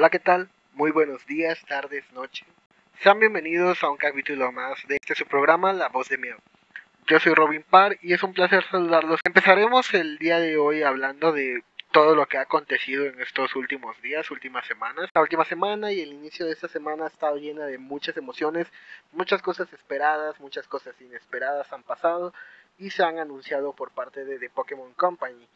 Hola, 0.00 0.08
¿qué 0.08 0.18
tal? 0.18 0.48
Muy 0.72 0.92
buenos 0.92 1.26
días, 1.26 1.62
tardes, 1.68 2.10
noches. 2.12 2.48
Sean 3.02 3.18
bienvenidos 3.18 3.84
a 3.84 3.90
un 3.90 3.98
capítulo 3.98 4.50
más 4.50 4.78
de 4.88 4.96
este 4.96 5.14
su 5.14 5.26
programa, 5.26 5.74
La 5.74 5.90
Voz 5.90 6.08
de 6.08 6.16
Miedo. 6.16 6.38
Yo 7.06 7.20
soy 7.20 7.34
Robin 7.34 7.62
Parr 7.68 7.98
y 8.00 8.14
es 8.14 8.22
un 8.22 8.32
placer 8.32 8.64
saludarlos. 8.70 9.20
Empezaremos 9.26 9.92
el 9.92 10.16
día 10.16 10.40
de 10.40 10.56
hoy 10.56 10.82
hablando 10.84 11.32
de 11.32 11.62
todo 11.92 12.14
lo 12.14 12.24
que 12.24 12.38
ha 12.38 12.40
acontecido 12.40 13.04
en 13.04 13.20
estos 13.20 13.54
últimos 13.54 14.00
días, 14.00 14.30
últimas 14.30 14.66
semanas. 14.66 15.10
La 15.12 15.20
última 15.20 15.44
semana 15.44 15.92
y 15.92 16.00
el 16.00 16.14
inicio 16.14 16.46
de 16.46 16.52
esta 16.52 16.68
semana 16.68 17.04
ha 17.04 17.08
estado 17.08 17.36
llena 17.36 17.66
de 17.66 17.76
muchas 17.76 18.16
emociones, 18.16 18.68
muchas 19.12 19.42
cosas 19.42 19.70
esperadas, 19.70 20.40
muchas 20.40 20.66
cosas 20.66 20.98
inesperadas 21.02 21.70
han 21.74 21.82
pasado 21.82 22.32
y 22.78 22.88
se 22.88 23.02
han 23.02 23.18
anunciado 23.18 23.74
por 23.74 23.90
parte 23.90 24.24
de 24.24 24.38
The 24.38 24.48
Pokémon 24.48 24.94
Company. 24.94 25.46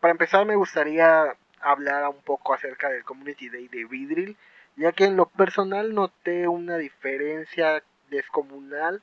Para 0.00 0.12
empezar 0.12 0.44
me 0.44 0.56
gustaría 0.56 1.34
hablar 1.60 2.08
un 2.08 2.22
poco 2.22 2.54
acerca 2.54 2.88
del 2.88 3.04
Community 3.04 3.48
Day 3.48 3.68
de 3.68 3.84
Vidril, 3.84 4.36
ya 4.76 4.92
que 4.92 5.04
en 5.04 5.16
lo 5.16 5.26
personal 5.26 5.94
noté 5.94 6.48
una 6.48 6.76
diferencia 6.76 7.82
descomunal 8.08 9.02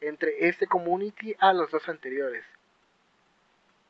entre 0.00 0.48
este 0.48 0.66
community 0.66 1.34
a 1.38 1.52
los 1.52 1.70
dos 1.70 1.88
anteriores. 1.88 2.44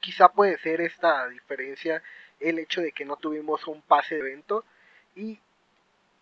Quizá 0.01 0.29
puede 0.29 0.57
ser 0.59 0.81
esta 0.81 1.29
diferencia 1.29 2.03
el 2.39 2.59
hecho 2.59 2.81
de 2.81 2.93
que 2.93 3.05
no 3.05 3.17
tuvimos 3.17 3.67
un 3.67 3.83
pase 3.83 4.15
de 4.15 4.21
evento 4.21 4.65
y 5.15 5.41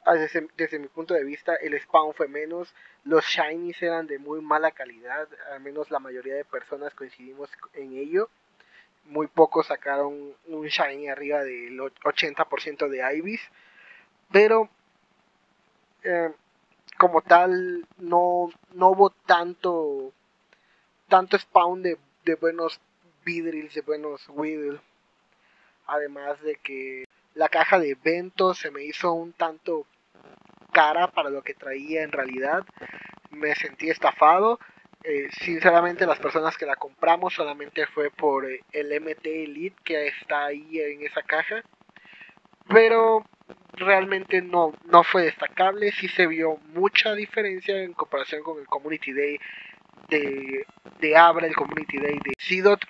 ah, 0.04 0.14
desde, 0.14 0.48
desde, 0.56 0.78
mi 0.78 0.88
punto 0.88 1.12
de 1.14 1.24
vista 1.24 1.54
el 1.56 1.78
spawn 1.80 2.14
fue 2.14 2.28
menos, 2.28 2.74
los 3.04 3.24
shinies 3.26 3.82
eran 3.82 4.06
de 4.06 4.18
muy 4.18 4.40
mala 4.40 4.70
calidad, 4.70 5.28
al 5.52 5.60
menos 5.60 5.90
la 5.90 5.98
mayoría 5.98 6.34
de 6.34 6.44
personas 6.44 6.94
coincidimos 6.94 7.50
en 7.74 7.96
ello 7.96 8.30
muy 9.06 9.26
pocos 9.26 9.66
sacaron 9.66 10.34
un 10.46 10.66
shiny 10.66 11.08
arriba 11.08 11.42
del 11.42 11.78
80% 11.78 12.88
de 12.88 13.16
Ibis, 13.18 13.40
pero 14.32 14.68
eh, 16.02 16.32
como 16.98 17.22
tal 17.22 17.86
no, 17.98 18.50
no 18.72 18.88
hubo 18.88 19.10
tanto 19.10 20.12
tanto 21.08 21.38
spawn 21.38 21.82
de, 21.82 21.98
de 22.24 22.34
buenos 22.34 22.80
Vidrils, 23.24 23.74
de 23.74 23.80
buenos 23.82 24.28
Weedle. 24.28 24.80
Además 25.86 26.40
de 26.42 26.56
que 26.56 27.04
la 27.34 27.48
caja 27.48 27.78
de 27.78 27.90
eventos 27.90 28.58
se 28.58 28.70
me 28.70 28.84
hizo 28.84 29.12
un 29.12 29.32
tanto 29.32 29.86
cara 30.72 31.08
para 31.08 31.30
lo 31.30 31.42
que 31.42 31.54
traía 31.54 32.02
en 32.02 32.12
realidad. 32.12 32.64
Me 33.30 33.54
sentí 33.54 33.90
estafado 33.90 34.58
eh, 35.06 35.28
sinceramente 35.42 36.06
las 36.06 36.18
personas 36.18 36.56
que 36.56 36.64
la 36.64 36.76
compramos 36.76 37.34
solamente 37.34 37.86
fue 37.86 38.10
por 38.10 38.50
eh, 38.50 38.62
el 38.72 38.88
MT 39.02 39.26
Elite 39.26 39.76
que 39.84 40.06
está 40.06 40.46
ahí 40.46 40.80
en 40.80 41.02
esa 41.02 41.22
caja. 41.22 41.62
Pero 42.68 43.26
realmente 43.74 44.40
no, 44.40 44.72
no 44.86 45.04
fue 45.04 45.24
destacable, 45.24 45.92
sí 45.92 46.08
se 46.08 46.26
vio 46.26 46.56
mucha 46.72 47.14
diferencia 47.14 47.76
en 47.82 47.92
comparación 47.92 48.42
con 48.42 48.58
el 48.58 48.66
Community 48.66 49.12
Day 49.12 49.38
de, 50.08 50.66
de 51.00 51.16
Abra, 51.18 51.46
el 51.46 51.54
Community 51.54 51.98
Day 51.98 52.14
de 52.24 52.32
Sidot. 52.38 52.80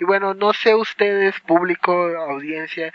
Y 0.00 0.04
bueno, 0.04 0.34
no 0.34 0.52
sé 0.52 0.74
ustedes, 0.74 1.38
público, 1.40 1.92
audiencia, 1.92 2.92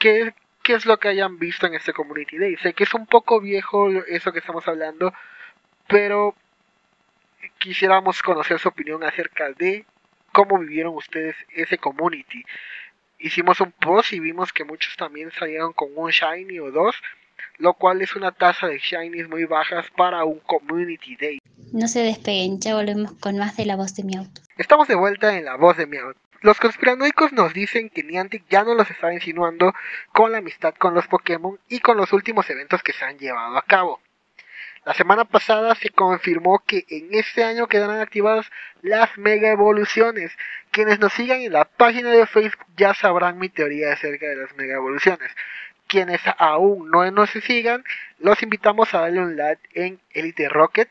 qué, 0.00 0.34
qué 0.64 0.74
es 0.74 0.84
lo 0.84 0.98
que 0.98 1.08
hayan 1.08 1.38
visto 1.38 1.68
en 1.68 1.74
este 1.74 1.92
Community 1.92 2.38
Day. 2.38 2.56
Sé 2.56 2.72
que 2.72 2.82
es 2.82 2.94
un 2.94 3.06
poco 3.06 3.40
viejo 3.40 3.88
eso 4.08 4.32
que 4.32 4.40
estamos 4.40 4.66
hablando, 4.66 5.12
pero 5.86 6.34
quisiéramos 7.58 8.22
conocer 8.22 8.58
su 8.58 8.68
opinión 8.68 9.02
acerca 9.04 9.50
de 9.52 9.84
cómo 10.32 10.58
vivieron 10.58 10.94
ustedes 10.94 11.36
ese 11.54 11.78
community. 11.78 12.44
Hicimos 13.18 13.60
un 13.60 13.72
post 13.72 14.12
y 14.12 14.20
vimos 14.20 14.52
que 14.52 14.64
muchos 14.64 14.96
también 14.96 15.30
salieron 15.30 15.72
con 15.72 15.88
un 15.94 16.10
shiny 16.10 16.58
o 16.58 16.70
dos, 16.70 16.94
lo 17.58 17.74
cual 17.74 18.02
es 18.02 18.16
una 18.16 18.32
tasa 18.32 18.66
de 18.66 18.78
shinies 18.78 19.28
muy 19.28 19.44
bajas 19.44 19.86
para 19.96 20.24
un 20.24 20.40
community 20.40 21.16
day. 21.16 21.38
No 21.72 21.88
se 21.88 22.00
despeguen, 22.00 22.60
ya 22.60 22.74
volvemos 22.74 23.12
con 23.20 23.38
más 23.38 23.56
de 23.56 23.66
la 23.66 23.76
voz 23.76 23.94
de 23.94 24.04
Meowth. 24.04 24.40
Estamos 24.58 24.88
de 24.88 24.94
vuelta 24.94 25.36
en 25.36 25.44
la 25.44 25.56
voz 25.56 25.76
de 25.76 25.86
Meowth. 25.86 26.16
Los 26.40 26.60
conspiranoicos 26.60 27.32
nos 27.32 27.54
dicen 27.54 27.88
que 27.88 28.02
Niantic 28.02 28.44
ya 28.50 28.64
no 28.64 28.74
los 28.74 28.90
está 28.90 29.14
insinuando 29.14 29.72
con 30.12 30.30
la 30.30 30.38
amistad 30.38 30.74
con 30.74 30.92
los 30.92 31.06
Pokémon 31.06 31.58
y 31.70 31.80
con 31.80 31.96
los 31.96 32.12
últimos 32.12 32.50
eventos 32.50 32.82
que 32.82 32.92
se 32.92 33.04
han 33.04 33.18
llevado 33.18 33.56
a 33.56 33.62
cabo. 33.62 34.00
La 34.84 34.92
semana 34.92 35.24
pasada 35.24 35.74
se 35.76 35.88
confirmó 35.88 36.62
que 36.66 36.84
en 36.90 37.08
este 37.14 37.42
año 37.42 37.68
quedarán 37.68 38.00
activadas 38.00 38.50
las 38.82 39.16
mega 39.16 39.50
evoluciones. 39.50 40.36
Quienes 40.72 41.00
nos 41.00 41.14
sigan 41.14 41.40
en 41.40 41.54
la 41.54 41.64
página 41.64 42.10
de 42.10 42.26
Facebook 42.26 42.66
ya 42.76 42.92
sabrán 42.92 43.38
mi 43.38 43.48
teoría 43.48 43.94
acerca 43.94 44.26
de 44.26 44.36
las 44.36 44.54
mega 44.56 44.74
evoluciones. 44.74 45.30
Quienes 45.86 46.20
aún 46.36 46.90
no 46.90 47.10
nos 47.10 47.30
sigan, 47.30 47.82
los 48.18 48.42
invitamos 48.42 48.92
a 48.92 49.00
darle 49.00 49.20
un 49.20 49.36
like 49.36 49.62
en 49.72 50.00
Elite 50.10 50.50
Rocket 50.50 50.90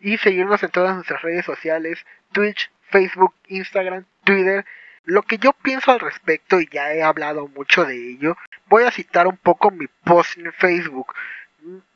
y 0.00 0.18
seguirnos 0.18 0.62
en 0.62 0.70
todas 0.70 0.94
nuestras 0.94 1.22
redes 1.22 1.46
sociales, 1.46 2.04
Twitch, 2.32 2.70
Facebook, 2.90 3.34
Instagram, 3.46 4.04
Twitter. 4.24 4.66
Lo 5.04 5.22
que 5.22 5.38
yo 5.38 5.54
pienso 5.54 5.92
al 5.92 6.00
respecto, 6.00 6.60
y 6.60 6.68
ya 6.70 6.92
he 6.92 7.02
hablado 7.02 7.48
mucho 7.48 7.86
de 7.86 7.96
ello, 7.96 8.36
voy 8.66 8.84
a 8.84 8.90
citar 8.90 9.26
un 9.26 9.38
poco 9.38 9.70
mi 9.70 9.86
post 10.04 10.36
en 10.36 10.52
Facebook 10.52 11.14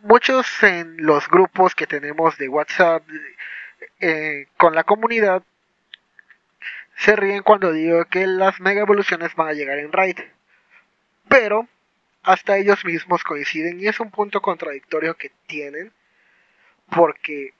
muchos 0.01 0.47
en 0.63 0.97
los 0.99 1.29
grupos 1.29 1.75
que 1.75 1.87
tenemos 1.87 2.37
de 2.39 2.49
WhatsApp 2.49 3.03
eh, 4.01 4.47
con 4.57 4.75
la 4.75 4.85
comunidad 4.85 5.43
se 6.97 7.17
ríen 7.17 7.43
cuando 7.43 7.73
digo 7.73 8.05
que 8.07 8.27
las 8.27 8.61
mega 8.61 8.83
evoluciones 8.83 9.35
van 9.35 9.49
a 9.49 9.53
llegar 9.53 9.79
en 9.79 9.93
raid. 9.93 10.19
Pero 11.29 11.69
hasta 12.23 12.59
ellos 12.59 12.85
mismos 12.85 13.25
coinciden 13.25 13.81
y 13.81 13.89
es 13.89 13.99
un 14.01 14.11
punto 14.11 14.41
contradictorio 14.41 15.15
que 15.17 15.33
tienen 15.47 15.93
porque 16.89 17.55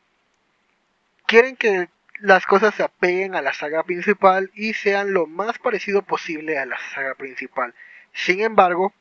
quieren 1.27 1.57
que 1.57 1.89
las 2.21 2.47
cosas 2.47 2.75
se 2.75 2.85
apeguen 2.85 3.35
a 3.35 3.43
la 3.43 3.53
saga 3.53 3.83
principal 3.83 4.51
y 4.55 4.75
sean 4.75 5.13
lo 5.13 5.27
más 5.27 5.59
parecido 5.59 6.03
posible 6.03 6.59
a 6.59 6.67
la 6.67 6.79
saga 6.95 7.15
principal. 7.15 7.75
Sin 8.13 8.41
embargo, 8.41 8.93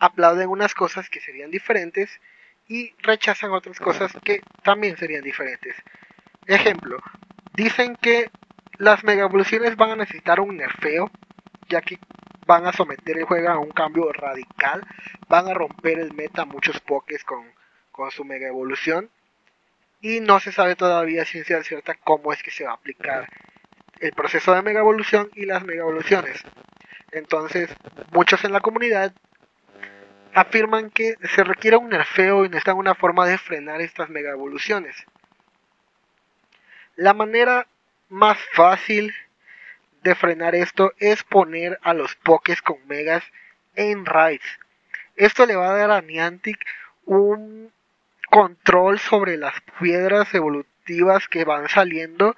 aplauden 0.00 0.48
unas 0.48 0.74
cosas 0.74 1.08
que 1.08 1.20
serían 1.20 1.50
diferentes 1.50 2.20
y 2.66 2.94
rechazan 2.98 3.52
otras 3.52 3.78
cosas 3.78 4.12
que 4.24 4.42
también 4.62 4.96
serían 4.96 5.22
diferentes. 5.22 5.76
Ejemplo, 6.46 6.98
dicen 7.54 7.96
que 7.96 8.30
las 8.78 9.04
mega 9.04 9.24
evoluciones 9.24 9.76
van 9.76 9.90
a 9.90 9.96
necesitar 9.96 10.40
un 10.40 10.56
nerfeo, 10.56 11.10
ya 11.68 11.82
que 11.82 11.98
van 12.46 12.66
a 12.66 12.72
someter 12.72 13.18
el 13.18 13.24
juego 13.24 13.50
a 13.50 13.58
un 13.58 13.70
cambio 13.70 14.10
radical, 14.12 14.84
van 15.28 15.48
a 15.48 15.54
romper 15.54 15.98
el 15.98 16.14
meta 16.14 16.44
muchos 16.44 16.80
pokés 16.80 17.22
con, 17.24 17.44
con 17.92 18.10
su 18.10 18.24
mega 18.24 18.48
evolución 18.48 19.10
y 20.00 20.20
no 20.20 20.40
se 20.40 20.50
sabe 20.50 20.76
todavía 20.76 21.24
ciencia 21.24 21.62
cierta 21.62 21.94
cómo 21.94 22.32
es 22.32 22.42
que 22.42 22.50
se 22.50 22.64
va 22.64 22.70
a 22.70 22.74
aplicar 22.74 23.28
el 24.00 24.12
proceso 24.12 24.54
de 24.54 24.62
mega 24.62 24.80
evolución 24.80 25.30
y 25.34 25.44
las 25.44 25.62
mega 25.62 25.82
evoluciones. 25.82 26.42
Entonces, 27.12 27.68
muchos 28.12 28.44
en 28.44 28.52
la 28.52 28.60
comunidad 28.60 29.12
afirman 30.34 30.90
que 30.90 31.16
se 31.34 31.44
requiere 31.44 31.76
un 31.76 31.90
nerfeo 31.90 32.44
y 32.44 32.48
necesitan 32.48 32.76
una 32.76 32.94
forma 32.94 33.26
de 33.26 33.38
frenar 33.38 33.80
estas 33.80 34.08
mega 34.08 34.30
evoluciones. 34.30 34.96
La 36.96 37.14
manera 37.14 37.66
más 38.08 38.38
fácil 38.52 39.14
de 40.02 40.14
frenar 40.14 40.54
esto 40.54 40.92
es 40.98 41.22
poner 41.24 41.78
a 41.82 41.94
los 41.94 42.14
pokés 42.16 42.62
con 42.62 42.76
megas 42.86 43.24
en 43.74 44.06
raids. 44.06 44.58
Esto 45.16 45.46
le 45.46 45.56
va 45.56 45.70
a 45.70 45.76
dar 45.76 45.90
a 45.90 46.00
Niantic 46.00 46.64
un 47.04 47.72
control 48.30 48.98
sobre 48.98 49.36
las 49.36 49.54
piedras 49.80 50.32
evolutivas 50.34 51.28
que 51.28 51.44
van 51.44 51.68
saliendo 51.68 52.36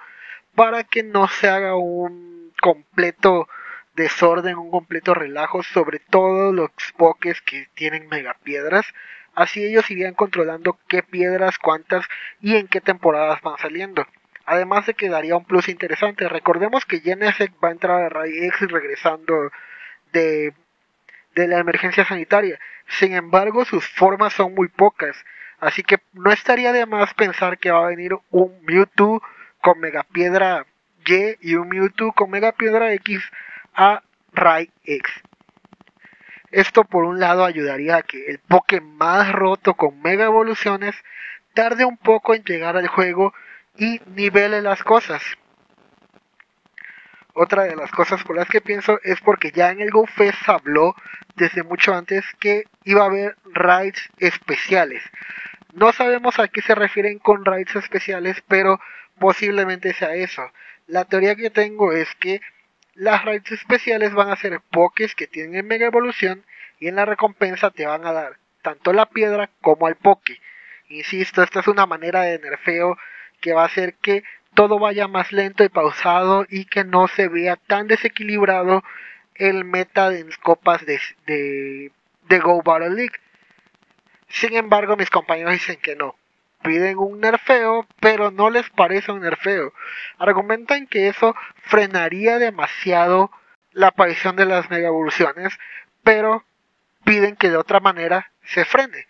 para 0.55 0.83
que 0.83 1.03
no 1.03 1.27
se 1.27 1.49
haga 1.49 1.75
un 1.75 2.51
completo 2.61 3.47
desorden, 3.95 4.57
un 4.57 4.71
completo 4.71 5.13
relajo 5.13 5.63
sobre 5.63 5.99
todos 5.99 6.53
los 6.53 6.71
pokés 6.97 7.41
que 7.41 7.67
tienen 7.75 8.07
megapiedras. 8.09 8.85
Así 9.35 9.63
ellos 9.63 9.89
irían 9.89 10.13
controlando 10.13 10.77
qué 10.87 11.03
piedras, 11.03 11.57
cuántas 11.57 12.05
y 12.41 12.55
en 12.55 12.67
qué 12.67 12.81
temporadas 12.81 13.41
van 13.41 13.57
saliendo. 13.57 14.05
Además 14.45 14.85
de 14.85 14.93
que 14.93 15.09
daría 15.09 15.37
un 15.37 15.45
plus 15.45 15.69
interesante. 15.69 16.27
Recordemos 16.27 16.85
que 16.85 16.99
Genesec 16.99 17.51
va 17.63 17.69
a 17.69 17.71
entrar 17.71 18.01
a 18.01 18.09
Ray 18.09 18.45
X 18.47 18.69
regresando 18.69 19.51
de, 20.11 20.53
de 21.35 21.47
la 21.47 21.59
emergencia 21.59 22.05
sanitaria. 22.05 22.59
Sin 22.87 23.13
embargo, 23.13 23.65
sus 23.65 23.87
formas 23.87 24.33
son 24.33 24.53
muy 24.53 24.67
pocas. 24.67 25.15
Así 25.59 25.81
que 25.81 25.99
no 26.11 26.31
estaría 26.31 26.73
de 26.73 26.85
más 26.85 27.13
pensar 27.13 27.57
que 27.57 27.71
va 27.71 27.85
a 27.85 27.89
venir 27.89 28.17
un 28.31 28.53
Mewtwo 28.63 29.23
con 29.61 29.79
megapiedra 29.79 30.65
Y 31.05 31.37
y 31.39 31.55
un 31.55 31.69
Mewtwo 31.69 32.11
con 32.11 32.29
megapiedra 32.29 32.93
X 32.93 33.31
a 33.75 34.01
Ray 34.33 34.69
X. 34.83 35.11
Esto 36.51 36.83
por 36.83 37.03
un 37.03 37.19
lado 37.19 37.45
ayudaría 37.45 37.97
a 37.97 38.03
que 38.03 38.27
el 38.27 38.39
Poké 38.39 38.79
más 38.79 39.31
roto 39.31 39.73
con 39.73 40.01
mega 40.01 40.25
evoluciones 40.25 40.95
tarde 41.53 41.85
un 41.85 41.97
poco 41.97 42.35
en 42.35 42.43
llegar 42.43 42.77
al 42.77 42.87
juego 42.87 43.33
y 43.77 43.99
nivele 44.15 44.61
las 44.61 44.83
cosas. 44.83 45.23
Otra 47.33 47.63
de 47.63 47.75
las 47.75 47.91
cosas 47.91 48.23
por 48.23 48.35
las 48.35 48.47
que 48.47 48.61
pienso 48.61 48.99
es 49.03 49.19
porque 49.21 49.51
ya 49.51 49.71
en 49.71 49.81
el 49.81 49.89
GoFest 49.89 50.47
habló 50.47 50.95
desde 51.35 51.63
mucho 51.63 51.95
antes 51.95 52.23
que 52.39 52.65
iba 52.83 53.01
a 53.01 53.07
haber 53.07 53.35
raids 53.45 54.09
especiales. 54.19 55.01
No 55.73 55.91
sabemos 55.91 56.37
a 56.37 56.47
qué 56.47 56.61
se 56.61 56.75
refieren 56.75 57.17
con 57.17 57.43
raids 57.45 57.75
especiales, 57.75 58.43
pero 58.47 58.79
posiblemente 59.17 59.93
sea 59.93 60.13
eso. 60.13 60.43
La 60.85 61.05
teoría 61.05 61.35
que 61.35 61.49
tengo 61.49 61.91
es 61.91 62.13
que 62.19 62.41
las 62.95 63.25
raids 63.25 63.51
especiales 63.51 64.13
van 64.13 64.29
a 64.29 64.35
ser 64.35 64.61
pokés 64.71 65.15
que 65.15 65.27
tienen 65.27 65.67
mega 65.67 65.87
evolución 65.87 66.43
y 66.79 66.87
en 66.87 66.95
la 66.95 67.05
recompensa 67.05 67.71
te 67.71 67.85
van 67.85 68.05
a 68.05 68.13
dar 68.13 68.37
tanto 68.61 68.93
la 68.93 69.07
piedra 69.07 69.49
como 69.61 69.87
al 69.87 69.95
poke. 69.95 70.39
Insisto, 70.89 71.43
esta 71.43 71.59
es 71.59 71.67
una 71.67 71.85
manera 71.85 72.21
de 72.21 72.39
nerfeo 72.39 72.97
que 73.41 73.53
va 73.53 73.63
a 73.63 73.67
hacer 73.67 73.95
que 73.95 74.23
todo 74.53 74.79
vaya 74.79 75.07
más 75.07 75.31
lento 75.31 75.63
y 75.63 75.69
pausado 75.69 76.45
y 76.49 76.65
que 76.65 76.83
no 76.83 77.07
se 77.07 77.27
vea 77.27 77.55
tan 77.55 77.87
desequilibrado 77.87 78.83
el 79.35 79.65
meta 79.65 80.09
de 80.09 80.25
copas 80.41 80.85
de, 80.85 80.99
de, 81.25 81.91
de 82.27 82.39
Go 82.39 82.61
Battle 82.61 82.91
League. 82.91 83.15
Sin 84.29 84.55
embargo, 84.55 84.95
mis 84.95 85.09
compañeros 85.09 85.53
dicen 85.53 85.77
que 85.81 85.95
no. 85.95 86.15
Piden 86.63 86.97
un 86.97 87.19
nerfeo, 87.19 87.85
pero 87.99 88.31
no 88.31 88.49
les 88.49 88.69
parece 88.69 89.11
un 89.11 89.21
nerfeo. 89.21 89.73
Argumentan 90.17 90.87
que 90.87 91.09
eso 91.09 91.35
frenaría 91.63 92.39
demasiado 92.39 93.31
la 93.73 93.87
aparición 93.87 94.35
de 94.35 94.45
las 94.45 94.69
mega 94.69 94.87
evoluciones, 94.87 95.57
pero 96.03 96.45
piden 97.03 97.35
que 97.35 97.49
de 97.49 97.57
otra 97.57 97.79
manera 97.79 98.31
se 98.43 98.65
frene. 98.65 99.07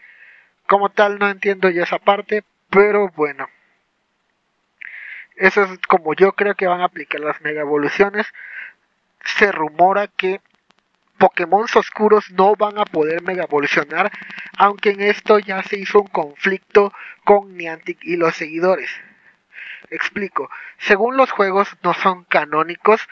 Como 0.68 0.90
tal, 0.90 1.20
no 1.20 1.30
entiendo 1.30 1.70
yo 1.70 1.84
esa 1.84 2.00
parte, 2.00 2.44
pero 2.70 3.10
bueno. 3.10 3.48
Eso 5.36 5.64
es 5.64 5.78
como 5.88 6.14
yo 6.14 6.34
creo 6.34 6.56
que 6.56 6.68
van 6.68 6.82
a 6.82 6.86
aplicar 6.86 7.22
las 7.22 7.42
mega 7.42 7.62
evoluciones. 7.62 8.28
Se 9.24 9.52
rumora 9.52 10.08
que 10.08 10.42
Pokémon 11.18 11.66
oscuros 11.76 12.32
no 12.32 12.56
van 12.56 12.78
a 12.78 12.86
poder 12.86 13.22
mega 13.22 13.44
evolucionar, 13.44 14.12
aunque 14.58 14.92
en 14.92 15.02
esto 15.02 15.40
ya 15.40 15.64
se 15.64 15.78
hizo 15.78 16.02
un 16.02 16.08
conflicto 16.08 16.94
con 17.24 17.56
Niantic 17.56 18.00
y 18.04 18.18
los 18.18 18.36
seguidores. 18.36 18.90
Explico, 19.90 20.50
según 20.78 21.18
los 21.18 21.32
juegos 21.32 21.70
no 21.84 21.94
son 21.94 22.24
canónicos, 22.26 23.08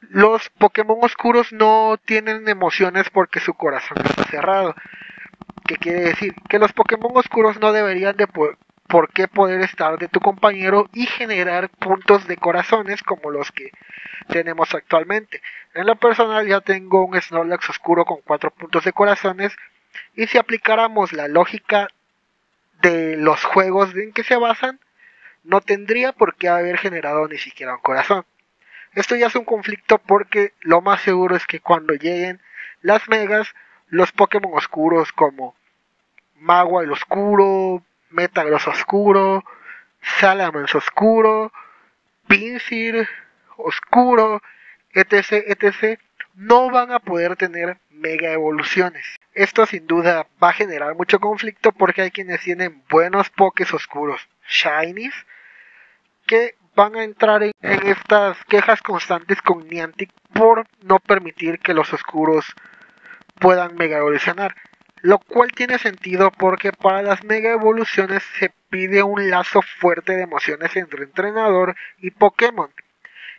los 0.00 0.50
Pokémon 0.50 0.98
oscuros 1.02 1.52
no 1.52 1.96
tienen 2.04 2.48
emociones 2.48 3.08
porque 3.10 3.40
su 3.40 3.54
corazón 3.54 3.98
está 4.04 4.24
cerrado. 4.24 4.74
¿Qué 5.66 5.76
quiere 5.76 6.00
decir? 6.00 6.34
Que 6.48 6.58
los 6.58 6.72
Pokémon 6.72 7.12
oscuros 7.14 7.60
no 7.60 7.72
deberían 7.72 8.16
de 8.16 8.26
por 8.92 9.10
qué 9.10 9.26
poder 9.26 9.62
estar 9.62 9.98
de 9.98 10.06
tu 10.06 10.20
compañero 10.20 10.86
y 10.92 11.06
generar 11.06 11.70
puntos 11.70 12.26
de 12.26 12.36
corazones 12.36 13.02
como 13.02 13.30
los 13.30 13.50
que 13.50 13.70
tenemos 14.28 14.74
actualmente. 14.74 15.40
En 15.72 15.86
lo 15.86 15.96
personal 15.96 16.46
ya 16.46 16.60
tengo 16.60 17.06
un 17.06 17.18
Snorlax 17.18 17.70
oscuro 17.70 18.04
con 18.04 18.18
4 18.22 18.50
puntos 18.50 18.84
de 18.84 18.92
corazones 18.92 19.56
y 20.14 20.26
si 20.26 20.36
aplicáramos 20.36 21.14
la 21.14 21.26
lógica 21.26 21.88
de 22.82 23.16
los 23.16 23.42
juegos 23.44 23.94
en 23.94 24.12
que 24.12 24.24
se 24.24 24.36
basan, 24.36 24.78
no 25.42 25.62
tendría 25.62 26.12
por 26.12 26.34
qué 26.34 26.50
haber 26.50 26.76
generado 26.76 27.26
ni 27.28 27.38
siquiera 27.38 27.76
un 27.76 27.80
corazón. 27.80 28.26
Esto 28.92 29.16
ya 29.16 29.28
es 29.28 29.36
un 29.36 29.46
conflicto 29.46 29.96
porque 30.00 30.52
lo 30.60 30.82
más 30.82 31.00
seguro 31.00 31.34
es 31.34 31.46
que 31.46 31.60
cuando 31.60 31.94
lleguen 31.94 32.42
las 32.82 33.08
megas, 33.08 33.54
los 33.88 34.12
Pokémon 34.12 34.52
oscuros 34.52 35.12
como 35.12 35.56
Magua 36.34 36.82
el 36.82 36.92
Oscuro, 36.92 37.82
Metagross 38.12 38.68
oscuro, 38.68 39.44
Salamence 40.20 40.76
oscuro, 40.76 41.52
Pinsir 42.26 43.08
oscuro, 43.56 44.42
etc, 44.92 45.44
etc, 45.46 46.00
no 46.34 46.70
van 46.70 46.92
a 46.92 47.00
poder 47.00 47.36
tener 47.36 47.78
mega 47.90 48.32
evoluciones. 48.32 49.04
Esto 49.34 49.66
sin 49.66 49.86
duda 49.86 50.26
va 50.42 50.50
a 50.50 50.54
generar 50.54 50.94
mucho 50.94 51.20
conflicto 51.20 51.72
porque 51.72 52.02
hay 52.02 52.10
quienes 52.10 52.40
tienen 52.40 52.82
buenos 52.90 53.30
pokés 53.30 53.72
oscuros, 53.72 54.28
shinies, 54.48 55.14
que 56.26 56.56
van 56.74 56.96
a 56.96 57.04
entrar 57.04 57.42
en, 57.42 57.52
en, 57.60 57.86
estas 57.86 58.42
quejas 58.44 58.80
constantes 58.82 59.40
con 59.42 59.66
Niantic 59.68 60.10
por 60.32 60.66
no 60.82 60.98
permitir 61.00 61.58
que 61.58 61.74
los 61.74 61.92
oscuros 61.92 62.46
puedan 63.38 63.74
mega 63.74 63.98
evolucionar 63.98 64.54
lo 65.02 65.18
cual 65.18 65.50
tiene 65.50 65.78
sentido 65.78 66.30
porque 66.30 66.72
para 66.72 67.02
las 67.02 67.24
mega 67.24 67.50
evoluciones 67.50 68.22
se 68.38 68.52
pide 68.70 69.02
un 69.02 69.28
lazo 69.30 69.60
fuerte 69.60 70.16
de 70.16 70.22
emociones 70.22 70.74
entre 70.76 71.02
entrenador 71.02 71.74
y 71.98 72.12
Pokémon. 72.12 72.70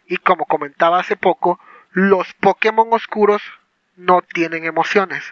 Y 0.06 0.18
como 0.18 0.45
comentaba 0.45 1.00
hace 1.00 1.15
poco, 1.15 1.60
los 1.92 2.33
Pokémon 2.33 2.89
oscuros 2.92 3.42
no 3.95 4.21
tienen 4.21 4.65
emociones, 4.65 5.24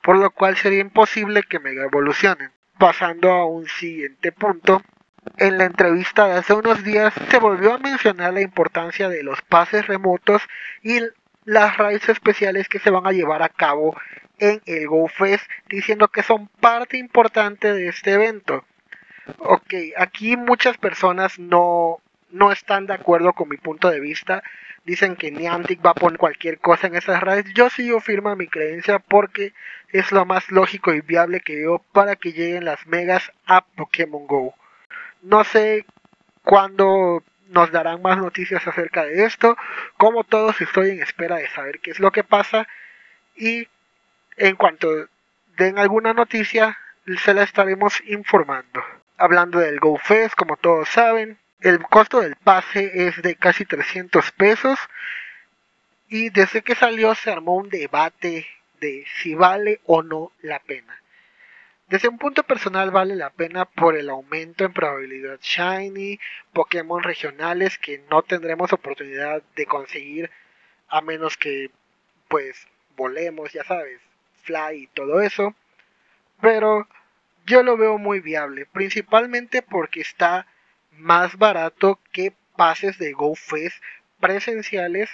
por 0.00 0.16
lo 0.16 0.30
cual 0.30 0.56
sería 0.56 0.78
imposible 0.78 1.42
que 1.42 1.58
mega 1.58 1.84
evolucionen. 1.84 2.52
Pasando 2.78 3.32
a 3.32 3.44
un 3.44 3.66
siguiente 3.66 4.30
punto, 4.30 4.80
en 5.38 5.58
la 5.58 5.64
entrevista 5.64 6.26
de 6.26 6.34
hace 6.34 6.54
unos 6.54 6.84
días 6.84 7.12
se 7.30 7.38
volvió 7.38 7.74
a 7.74 7.78
mencionar 7.78 8.32
la 8.32 8.42
importancia 8.42 9.08
de 9.08 9.24
los 9.24 9.42
pases 9.42 9.88
remotos 9.88 10.42
y 10.82 11.00
las 11.44 11.76
raids 11.78 12.08
especiales 12.08 12.68
que 12.68 12.78
se 12.78 12.90
van 12.90 13.06
a 13.06 13.12
llevar 13.12 13.42
a 13.42 13.48
cabo 13.48 13.96
en 14.38 14.60
el 14.66 14.86
GoFest 14.88 15.44
diciendo 15.68 16.08
que 16.08 16.22
son 16.22 16.48
parte 16.60 16.96
importante 16.98 17.72
de 17.72 17.88
este 17.88 18.12
evento. 18.12 18.64
Ok, 19.38 19.74
aquí 19.96 20.36
muchas 20.36 20.76
personas 20.76 21.38
no, 21.38 21.98
no 22.30 22.52
están 22.52 22.86
de 22.86 22.94
acuerdo 22.94 23.32
con 23.32 23.48
mi 23.48 23.56
punto 23.56 23.90
de 23.90 24.00
vista. 24.00 24.42
Dicen 24.84 25.16
que 25.16 25.30
Niantic 25.30 25.84
va 25.84 25.90
a 25.90 25.94
poner 25.94 26.18
cualquier 26.18 26.58
cosa 26.58 26.88
en 26.88 26.96
esas 26.96 27.20
redes. 27.22 27.46
Yo 27.54 27.70
sigo 27.70 28.00
firme 28.00 28.30
a 28.30 28.36
mi 28.36 28.48
creencia 28.48 28.98
porque 28.98 29.54
es 29.92 30.12
lo 30.12 30.26
más 30.26 30.50
lógico 30.50 30.92
y 30.92 31.00
viable 31.00 31.40
que 31.40 31.56
veo 31.56 31.78
para 31.92 32.16
que 32.16 32.32
lleguen 32.32 32.66
las 32.66 32.86
megas 32.86 33.32
a 33.46 33.64
Pokémon 33.64 34.26
Go. 34.26 34.54
No 35.22 35.42
sé 35.44 35.86
cuándo 36.42 37.22
nos 37.48 37.70
darán 37.70 38.02
más 38.02 38.18
noticias 38.18 38.66
acerca 38.66 39.04
de 39.04 39.24
esto. 39.24 39.56
Como 39.96 40.24
todos 40.24 40.60
estoy 40.60 40.90
en 40.90 41.02
espera 41.02 41.36
de 41.36 41.48
saber 41.48 41.80
qué 41.80 41.92
es 41.92 42.00
lo 42.00 42.10
que 42.10 42.24
pasa. 42.24 42.68
Y 43.36 43.68
en 44.36 44.56
cuanto 44.56 45.08
den 45.56 45.78
alguna 45.78 46.12
noticia, 46.12 46.78
se 47.22 47.34
la 47.34 47.42
estaremos 47.42 48.00
informando. 48.06 48.82
Hablando 49.16 49.58
del 49.58 49.78
GoFest, 49.78 50.34
como 50.34 50.56
todos 50.56 50.88
saben, 50.88 51.38
el 51.60 51.80
costo 51.82 52.20
del 52.20 52.36
pase 52.36 53.06
es 53.06 53.22
de 53.22 53.36
casi 53.36 53.64
300 53.64 54.32
pesos. 54.32 54.78
Y 56.08 56.30
desde 56.30 56.62
que 56.62 56.74
salió 56.74 57.14
se 57.14 57.30
armó 57.30 57.56
un 57.56 57.68
debate 57.68 58.46
de 58.80 59.04
si 59.20 59.34
vale 59.34 59.80
o 59.86 60.02
no 60.02 60.32
la 60.42 60.58
pena. 60.58 61.00
Desde 61.88 62.08
un 62.08 62.18
punto 62.18 62.42
personal 62.42 62.90
vale 62.90 63.14
la 63.14 63.30
pena 63.30 63.66
por 63.66 63.96
el 63.96 64.08
aumento 64.08 64.64
en 64.64 64.72
probabilidad 64.72 65.38
shiny, 65.40 66.18
Pokémon 66.52 67.02
regionales 67.02 67.78
que 67.78 68.02
no 68.10 68.22
tendremos 68.22 68.72
oportunidad 68.72 69.42
de 69.54 69.66
conseguir 69.66 70.30
a 70.88 71.00
menos 71.02 71.36
que 71.36 71.70
pues 72.28 72.66
volemos, 72.96 73.52
ya 73.52 73.64
sabes, 73.64 74.00
Fly 74.44 74.84
y 74.84 74.86
todo 74.88 75.20
eso. 75.20 75.54
Pero 76.40 76.88
yo 77.46 77.62
lo 77.62 77.76
veo 77.76 77.98
muy 77.98 78.20
viable, 78.20 78.66
principalmente 78.66 79.62
porque 79.62 80.00
está 80.00 80.46
más 80.92 81.36
barato 81.36 81.98
que 82.12 82.32
pases 82.56 82.98
de 82.98 83.12
GoFest 83.12 83.82
presenciales 84.20 85.10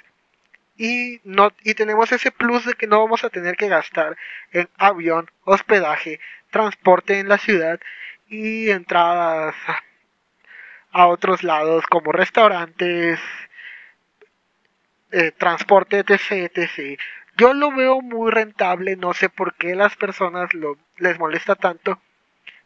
y, 0.76 1.20
no, 1.24 1.52
y 1.62 1.74
tenemos 1.74 2.10
ese 2.12 2.30
plus 2.30 2.64
de 2.64 2.74
que 2.74 2.86
no 2.86 3.00
vamos 3.00 3.24
a 3.24 3.30
tener 3.30 3.56
que 3.56 3.68
gastar 3.68 4.16
en 4.52 4.68
avión, 4.78 5.30
hospedaje, 5.44 6.20
transporte 6.50 7.18
en 7.18 7.28
la 7.28 7.38
ciudad 7.38 7.80
y 8.28 8.70
entradas 8.70 9.54
a 10.92 11.06
otros 11.06 11.42
lados 11.42 11.84
como 11.86 12.12
restaurantes, 12.12 13.20
eh, 15.12 15.32
transporte, 15.32 15.98
etc, 15.98 16.50
etc. 16.54 16.98
Yo 17.40 17.54
lo 17.54 17.72
veo 17.72 18.02
muy 18.02 18.30
rentable, 18.30 18.96
no 18.96 19.14
sé 19.14 19.30
por 19.30 19.54
qué 19.54 19.74
las 19.74 19.96
personas 19.96 20.52
lo, 20.52 20.76
les 20.98 21.18
molesta 21.18 21.54
tanto. 21.54 21.98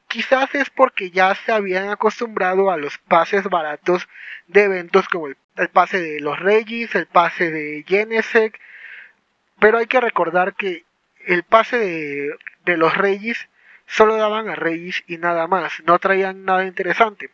Quizás 0.09 0.53
es 0.57 0.69
porque 0.69 1.13
ya 1.13 1.33
se 1.37 1.53
habían 1.53 1.91
acostumbrado 1.91 2.73
a 2.73 2.77
los 2.77 2.99
pases 2.99 3.45
baratos 3.45 4.09
de 4.49 4.65
eventos 4.65 5.09
como 5.09 5.29
el, 5.29 5.37
pase 5.73 6.01
de 6.01 6.19
los 6.19 6.41
Reyes, 6.41 6.93
el 6.97 7.07
pase 7.07 7.53
de 7.53 7.85
Genesec, 7.87 8.59
pero 9.61 9.79
hay 9.79 9.87
que 9.87 10.01
recordar 10.01 10.55
que 10.55 10.85
el 11.25 11.45
pase 11.45 11.79
de, 11.79 12.77
los 12.77 12.97
Reyes 12.97 13.49
solo 13.87 14.17
daban 14.17 14.49
a 14.49 14.57
Reyes 14.57 15.05
y 15.07 15.19
nada 15.19 15.47
más, 15.47 15.73
no 15.87 16.01
traían 16.01 16.45
nada 16.45 16.65
interesante. 16.65 17.31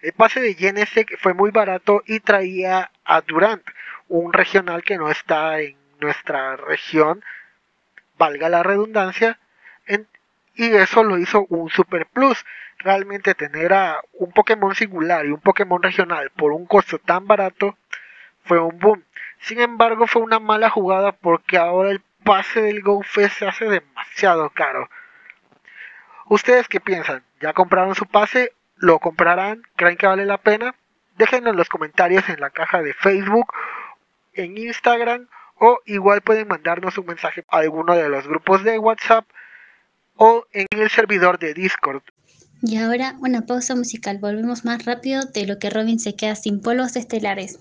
El 0.00 0.12
pase 0.12 0.38
de 0.38 0.54
Genesec 0.54 1.18
fue 1.18 1.34
muy 1.34 1.50
barato 1.50 2.04
y 2.06 2.20
traía 2.20 2.92
a 3.04 3.20
Durant, 3.20 3.66
un 4.06 4.32
regional 4.32 4.84
que 4.84 4.96
no 4.96 5.10
está 5.10 5.60
en 5.60 5.83
nuestra 6.04 6.56
región, 6.56 7.24
valga 8.16 8.48
la 8.48 8.62
redundancia, 8.62 9.38
y 10.56 10.74
eso 10.74 11.02
lo 11.02 11.18
hizo 11.18 11.46
un 11.48 11.68
super 11.68 12.06
plus. 12.06 12.44
Realmente 12.78 13.34
tener 13.34 13.72
a 13.72 14.00
un 14.14 14.32
Pokémon 14.32 14.74
singular 14.74 15.26
y 15.26 15.30
un 15.30 15.40
Pokémon 15.40 15.82
regional 15.82 16.30
por 16.30 16.52
un 16.52 16.66
costo 16.66 16.98
tan 16.98 17.26
barato 17.26 17.76
fue 18.44 18.60
un 18.60 18.78
boom. 18.78 19.02
Sin 19.40 19.60
embargo, 19.60 20.06
fue 20.06 20.22
una 20.22 20.38
mala 20.38 20.70
jugada 20.70 21.12
porque 21.12 21.58
ahora 21.58 21.90
el 21.90 22.02
pase 22.24 22.62
del 22.62 22.82
GoFest 22.82 23.38
se 23.38 23.46
hace 23.46 23.64
demasiado 23.66 24.50
caro. 24.50 24.88
¿Ustedes 26.26 26.68
qué 26.68 26.80
piensan? 26.80 27.22
¿Ya 27.40 27.52
compraron 27.52 27.94
su 27.94 28.06
pase? 28.06 28.52
¿Lo 28.76 28.98
comprarán? 28.98 29.62
¿Creen 29.76 29.96
que 29.96 30.06
vale 30.06 30.24
la 30.24 30.38
pena? 30.38 30.74
Déjenlo 31.16 31.50
en 31.50 31.56
los 31.56 31.68
comentarios 31.68 32.28
en 32.28 32.40
la 32.40 32.50
caja 32.50 32.82
de 32.82 32.94
Facebook, 32.94 33.52
en 34.32 34.56
Instagram 34.56 35.28
o 35.64 35.80
igual 35.86 36.20
pueden 36.20 36.48
mandarnos 36.48 36.98
un 36.98 37.06
mensaje 37.06 37.42
a 37.48 37.58
alguno 37.58 37.94
de 37.94 38.08
los 38.10 38.26
grupos 38.26 38.62
de 38.64 38.78
WhatsApp 38.78 39.24
o 40.16 40.44
en 40.52 40.66
el 40.70 40.90
servidor 40.90 41.38
de 41.38 41.54
Discord. 41.54 42.02
Y 42.60 42.76
ahora 42.76 43.16
una 43.20 43.46
pausa 43.46 43.74
musical. 43.74 44.18
Volvemos 44.18 44.64
más 44.64 44.84
rápido 44.84 45.22
de 45.24 45.46
lo 45.46 45.58
que 45.58 45.70
Robin 45.70 45.98
se 45.98 46.16
queda 46.16 46.34
sin 46.34 46.60
polos 46.60 46.96
estelares. 46.96 47.58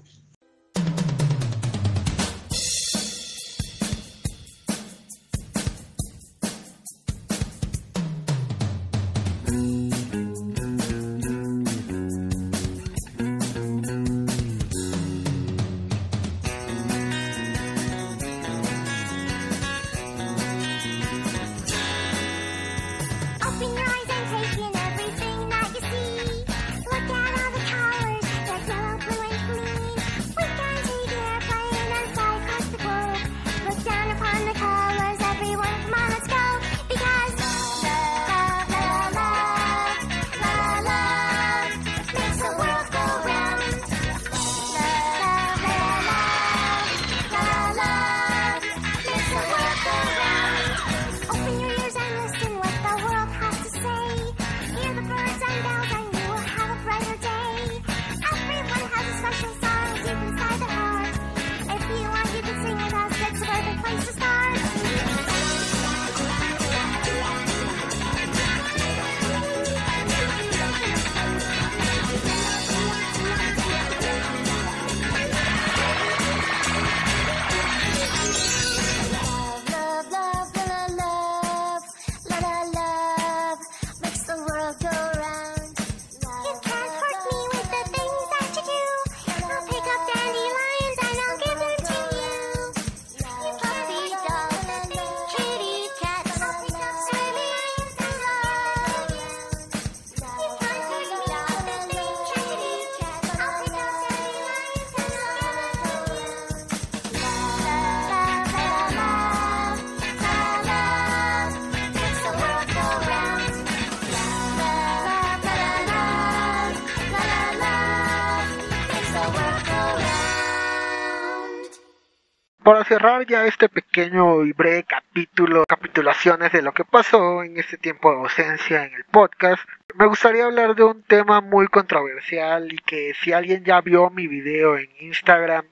Para 122.63 122.85
cerrar 122.85 123.25
ya 123.25 123.45
este 123.45 123.67
pequeño 123.67 124.45
y 124.45 124.53
breve 124.53 124.85
capítulo, 124.85 125.65
capitulaciones 125.65 126.53
de 126.53 126.61
lo 126.61 126.71
que 126.71 126.85
pasó 126.85 127.43
en 127.43 127.57
este 127.57 127.77
tiempo 127.77 128.09
de 128.09 128.19
ausencia 128.19 128.85
en 128.85 128.93
el 128.93 129.03
podcast, 129.03 129.61
me 129.95 130.05
gustaría 130.05 130.45
hablar 130.45 130.73
de 130.73 130.85
un 130.85 131.03
tema 131.03 131.41
muy 131.41 131.67
controversial 131.67 132.71
y 132.71 132.77
que 132.77 133.13
si 133.15 133.33
alguien 133.33 133.65
ya 133.65 133.81
vio 133.81 134.09
mi 134.11 134.27
video 134.27 134.77
en 134.77 134.89
Instagram 135.01 135.65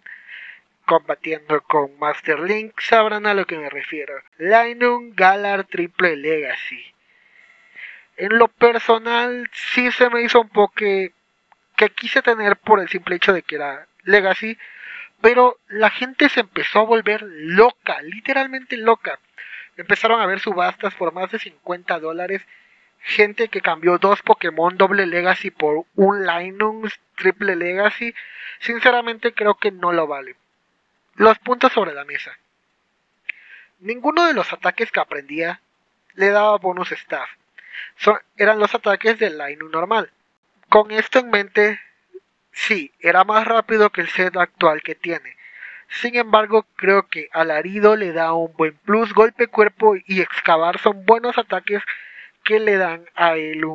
combatiendo 0.85 1.61
con 1.61 1.97
Master 1.97 2.41
Link 2.41 2.77
sabrán 2.81 3.25
a 3.25 3.33
lo 3.35 3.45
que 3.45 3.57
me 3.57 3.69
refiero. 3.69 4.13
Linum 4.37 5.13
Galar 5.15 5.63
Triple 5.63 6.17
Legacy. 6.17 6.93
En 8.17 8.37
lo 8.37 8.49
personal 8.49 9.49
sí 9.53 9.93
se 9.93 10.09
me 10.09 10.23
hizo 10.23 10.41
un 10.41 10.49
poco 10.49 10.73
que, 10.73 11.13
que 11.77 11.87
quise 11.91 12.21
tener 12.21 12.57
por 12.57 12.81
el 12.81 12.89
simple 12.89 13.15
hecho 13.15 13.31
de 13.31 13.43
que 13.43 13.55
era 13.55 13.87
Legacy 14.03 14.57
pero 15.21 15.57
la 15.67 15.89
gente 15.89 16.29
se 16.29 16.41
empezó 16.41 16.79
a 16.79 16.85
volver 16.85 17.21
loca, 17.23 18.01
literalmente 18.01 18.75
loca. 18.75 19.19
Empezaron 19.77 20.19
a 20.19 20.25
ver 20.25 20.39
subastas 20.39 20.93
por 20.95 21.13
más 21.13 21.31
de 21.31 21.39
50 21.39 21.99
dólares. 21.99 22.41
Gente 22.99 23.47
que 23.47 23.61
cambió 23.61 23.97
dos 23.97 24.21
Pokémon 24.21 24.77
doble 24.77 25.05
Legacy 25.05 25.51
por 25.51 25.85
un 25.95 26.25
Linux 26.25 26.99
triple 27.15 27.55
Legacy. 27.55 28.13
Sinceramente 28.59 29.33
creo 29.33 29.55
que 29.55 29.71
no 29.71 29.91
lo 29.91 30.07
vale. 30.07 30.35
Los 31.15 31.39
puntos 31.39 31.71
sobre 31.71 31.93
la 31.93 32.05
mesa. 32.05 32.37
Ninguno 33.79 34.27
de 34.27 34.33
los 34.33 34.51
ataques 34.53 34.91
que 34.91 34.99
aprendía 34.99 35.61
le 36.13 36.29
daba 36.29 36.57
bonus 36.57 36.91
staff. 36.91 37.29
eran 38.37 38.59
los 38.59 38.73
ataques 38.75 39.17
del 39.19 39.37
Linux 39.37 39.71
normal. 39.71 40.11
Con 40.69 40.91
esto 40.91 41.19
en 41.19 41.29
mente, 41.29 41.79
Sí, 42.51 42.91
era 42.99 43.23
más 43.23 43.45
rápido 43.47 43.89
que 43.89 44.01
el 44.01 44.09
set 44.09 44.35
actual 44.37 44.81
que 44.81 44.95
tiene. 44.95 45.37
Sin 45.89 46.15
embargo, 46.15 46.65
creo 46.75 47.07
que 47.07 47.29
Alarido 47.33 47.95
le 47.95 48.13
da 48.13 48.33
un 48.33 48.53
buen 48.53 48.75
plus, 48.77 49.13
golpe 49.13 49.47
cuerpo 49.47 49.95
y 49.95 50.21
excavar 50.21 50.79
son 50.79 51.05
buenos 51.05 51.37
ataques 51.37 51.83
que 52.43 52.59
le 52.59 52.77
dan 52.77 53.05
a 53.15 53.35
él 53.35 53.65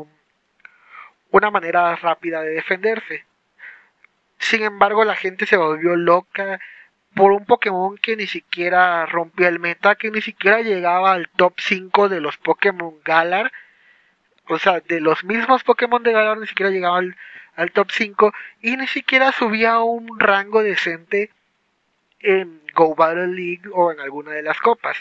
una 1.30 1.50
manera 1.50 1.94
rápida 1.96 2.42
de 2.42 2.50
defenderse. 2.50 3.26
Sin 4.38 4.62
embargo, 4.62 5.04
la 5.04 5.16
gente 5.16 5.46
se 5.46 5.56
volvió 5.56 5.96
loca 5.96 6.58
por 7.14 7.32
un 7.32 7.44
Pokémon 7.44 7.96
que 7.98 8.16
ni 8.16 8.26
siquiera 8.26 9.06
rompió 9.06 9.48
el 9.48 9.58
meta, 9.58 9.94
que 9.94 10.10
ni 10.10 10.20
siquiera 10.20 10.60
llegaba 10.60 11.12
al 11.12 11.28
top 11.30 11.54
5 11.58 12.08
de 12.08 12.20
los 12.20 12.36
Pokémon 12.36 12.94
Galar. 13.04 13.52
O 14.48 14.58
sea, 14.58 14.80
de 14.80 15.00
los 15.00 15.24
mismos 15.24 15.64
Pokémon 15.64 16.02
de 16.02 16.12
Galar 16.12 16.38
ni 16.38 16.46
siquiera 16.46 16.70
llegaba 16.70 16.98
al 16.98 17.16
al 17.56 17.72
top 17.72 17.90
5 17.90 18.32
y 18.62 18.76
ni 18.76 18.86
siquiera 18.86 19.32
subía 19.32 19.72
a 19.72 19.82
un 19.82 20.20
rango 20.20 20.62
decente 20.62 21.30
en 22.20 22.60
Go 22.74 22.94
Battle 22.94 23.28
League 23.28 23.62
o 23.72 23.90
en 23.92 24.00
alguna 24.00 24.32
de 24.32 24.42
las 24.42 24.58
copas. 24.60 24.96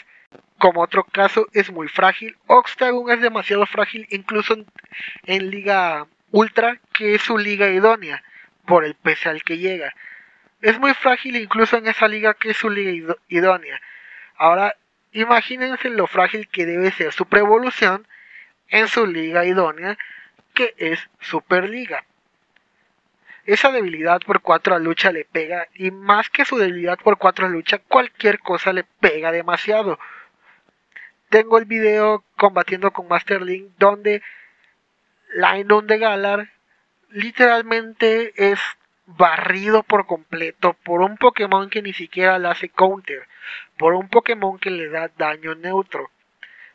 Como 0.58 0.82
otro 0.82 1.04
caso 1.04 1.46
es 1.52 1.70
muy 1.70 1.88
frágil, 1.88 2.36
Oxtagon 2.46 3.10
es 3.10 3.20
demasiado 3.20 3.66
frágil 3.66 4.06
incluso 4.10 4.56
en, 5.24 5.50
Liga 5.50 6.06
Ultra, 6.30 6.80
que 6.92 7.14
es 7.14 7.22
su 7.22 7.38
liga 7.38 7.68
idónea, 7.68 8.22
por 8.64 8.84
el 8.84 8.94
peso 8.94 9.30
al 9.30 9.42
que 9.42 9.58
llega. 9.58 9.94
Es 10.62 10.78
muy 10.78 10.94
frágil 10.94 11.36
incluso 11.36 11.76
en 11.76 11.86
esa 11.86 12.08
liga 12.08 12.34
que 12.34 12.50
es 12.50 12.56
su 12.56 12.70
liga 12.70 13.14
idónea. 13.28 13.80
Ahora, 14.36 14.74
imagínense 15.12 15.90
lo 15.90 16.06
frágil 16.06 16.48
que 16.48 16.66
debe 16.66 16.90
ser 16.90 17.12
su 17.12 17.26
preevolución 17.26 18.06
en 18.68 18.88
su 18.88 19.06
liga 19.06 19.44
idónea, 19.44 19.96
que 20.54 20.74
es 20.78 20.98
Superliga. 21.20 22.04
Esa 23.46 23.70
debilidad 23.70 24.20
por 24.20 24.40
4 24.40 24.74
a 24.74 24.78
lucha 24.80 25.12
le 25.12 25.24
pega 25.24 25.68
y 25.74 25.92
más 25.92 26.28
que 26.30 26.44
su 26.44 26.58
debilidad 26.58 26.98
por 26.98 27.16
4 27.16 27.46
a 27.46 27.48
lucha, 27.48 27.78
cualquier 27.78 28.40
cosa 28.40 28.72
le 28.72 28.82
pega 28.82 29.30
demasiado. 29.30 30.00
Tengo 31.28 31.58
el 31.58 31.64
video 31.64 32.24
combatiendo 32.36 32.90
con 32.92 33.06
Master 33.06 33.42
Link 33.42 33.70
donde 33.78 34.22
Linon 35.34 35.86
de 35.86 35.98
Galar 35.98 36.48
literalmente 37.10 38.32
es 38.50 38.58
barrido 39.06 39.84
por 39.84 40.06
completo 40.06 40.74
por 40.84 41.00
un 41.00 41.16
Pokémon 41.16 41.70
que 41.70 41.82
ni 41.82 41.92
siquiera 41.92 42.40
le 42.40 42.48
hace 42.48 42.68
counter, 42.68 43.28
por 43.78 43.94
un 43.94 44.08
Pokémon 44.08 44.58
que 44.58 44.70
le 44.70 44.88
da 44.88 45.08
daño 45.16 45.54
neutro. 45.54 46.10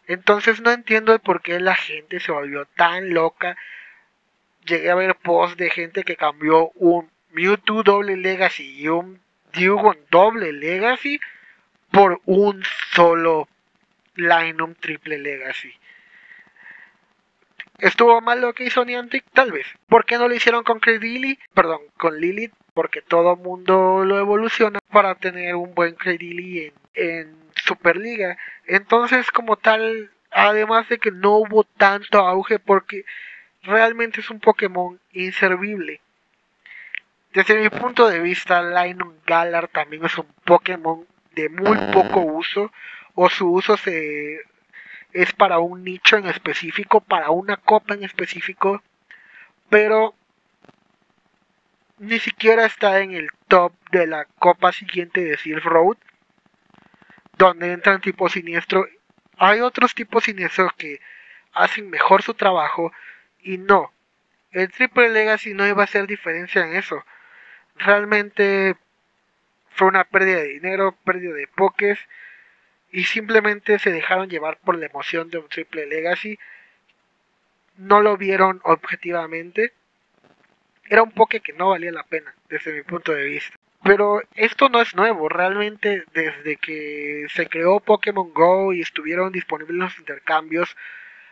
Entonces 0.07 0.61
no 0.61 0.71
entiendo 0.71 1.13
el 1.13 1.19
por 1.19 1.41
qué 1.41 1.59
la 1.59 1.75
gente 1.75 2.21
se 2.21 2.31
volvió 2.31 2.65
tan 2.65 3.13
loca 3.13 3.57
llegué 4.65 4.89
a 4.89 4.95
ver 4.95 5.15
posts 5.15 5.57
de 5.57 5.69
gente 5.69 6.03
que 6.03 6.15
cambió 6.15 6.71
un 6.75 7.09
Mewtwo 7.31 7.83
doble 7.83 8.17
Legacy 8.17 8.81
y 8.81 8.87
un 8.87 9.21
Diugon 9.53 9.97
doble 10.09 10.51
Legacy 10.53 11.19
por 11.91 12.21
un 12.25 12.63
solo 12.93 13.47
Linum 14.15 14.75
triple 14.75 15.17
Legacy. 15.19 15.73
¿Estuvo 17.79 18.21
mal 18.21 18.41
lo 18.41 18.53
que 18.53 18.65
hizo 18.65 18.85
Niantic? 18.85 19.25
Tal 19.33 19.51
vez. 19.51 19.65
¿Por 19.87 20.05
qué 20.05 20.17
no 20.17 20.27
lo 20.27 20.35
hicieron 20.35 20.63
con 20.63 20.79
Credili? 20.79 21.39
Perdón, 21.53 21.81
con 21.97 22.19
Lilith. 22.19 22.53
Porque 22.75 23.01
todo 23.01 23.35
mundo 23.35 24.05
lo 24.05 24.19
evoluciona 24.19 24.79
para 24.91 25.15
tener 25.15 25.55
un 25.55 25.73
buen 25.73 25.95
Credili 25.95 26.67
en, 26.67 26.73
en 26.93 27.35
Superliga. 27.55 28.37
Entonces, 28.67 29.29
como 29.31 29.57
tal, 29.57 30.11
además 30.29 30.87
de 30.89 30.99
que 30.99 31.11
no 31.11 31.37
hubo 31.37 31.63
tanto 31.63 32.19
auge 32.19 32.59
porque 32.59 33.03
realmente 33.63 34.21
es 34.21 34.29
un 34.29 34.39
Pokémon 34.39 34.99
inservible. 35.13 36.01
Desde 37.33 37.57
mi 37.57 37.69
punto 37.69 38.09
de 38.09 38.19
vista, 38.19 38.61
Lionel 38.61 39.19
Galar 39.25 39.67
también 39.69 40.05
es 40.05 40.17
un 40.17 40.27
Pokémon 40.43 41.05
de 41.33 41.49
muy 41.49 41.77
poco 41.93 42.19
uso 42.19 42.71
o 43.15 43.29
su 43.29 43.51
uso 43.51 43.77
se 43.77 44.41
es 45.13 45.33
para 45.33 45.59
un 45.59 45.83
nicho 45.83 46.17
en 46.17 46.25
específico, 46.27 47.01
para 47.01 47.31
una 47.31 47.57
copa 47.57 47.93
en 47.93 48.03
específico, 48.03 48.81
pero 49.69 50.13
ni 51.99 52.19
siquiera 52.19 52.65
está 52.65 52.99
en 52.99 53.13
el 53.13 53.29
top 53.47 53.73
de 53.91 54.07
la 54.07 54.25
copa 54.25 54.71
siguiente 54.71 55.23
de 55.23 55.37
Silk 55.37 55.63
Road, 55.63 55.97
donde 57.37 57.73
entran 57.73 58.01
tipos 58.01 58.31
siniestro. 58.31 58.87
Hay 59.37 59.59
otros 59.59 59.93
tipos 59.93 60.23
siniestros 60.23 60.71
que 60.73 60.99
hacen 61.53 61.89
mejor 61.89 62.21
su 62.21 62.33
trabajo 62.33 62.91
y 63.43 63.57
no. 63.57 63.91
El 64.51 64.69
Triple 64.71 65.09
Legacy 65.09 65.53
no 65.53 65.67
iba 65.67 65.81
a 65.81 65.85
hacer 65.85 66.07
diferencia 66.07 66.63
en 66.63 66.75
eso 66.75 67.03
realmente 67.75 68.75
fue 69.69 69.87
una 69.87 70.03
pérdida 70.03 70.37
de 70.37 70.47
dinero, 70.47 70.95
pérdida 71.03 71.33
de 71.33 71.47
pokés 71.47 71.99
y 72.91 73.05
simplemente 73.05 73.79
se 73.79 73.91
dejaron 73.91 74.29
llevar 74.29 74.57
por 74.57 74.77
la 74.77 74.85
emoción 74.85 75.29
de 75.29 75.37
un 75.37 75.47
triple 75.47 75.85
legacy. 75.87 76.37
No 77.77 78.01
lo 78.01 78.17
vieron 78.17 78.59
objetivamente. 78.63 79.73
Era 80.89 81.03
un 81.03 81.11
poke 81.11 81.39
que 81.39 81.53
no 81.53 81.69
valía 81.69 81.91
la 81.91 82.03
pena 82.03 82.33
desde 82.49 82.73
mi 82.73 82.83
punto 82.83 83.13
de 83.13 83.23
vista. 83.23 83.55
Pero 83.83 84.21
esto 84.35 84.69
no 84.69 84.81
es 84.81 84.93
nuevo, 84.93 85.27
realmente 85.27 86.03
desde 86.13 86.57
que 86.57 87.25
se 87.33 87.47
creó 87.47 87.79
Pokémon 87.79 88.31
Go 88.31 88.73
y 88.73 88.81
estuvieron 88.81 89.31
disponibles 89.31 89.77
los 89.77 89.97
intercambios, 89.97 90.75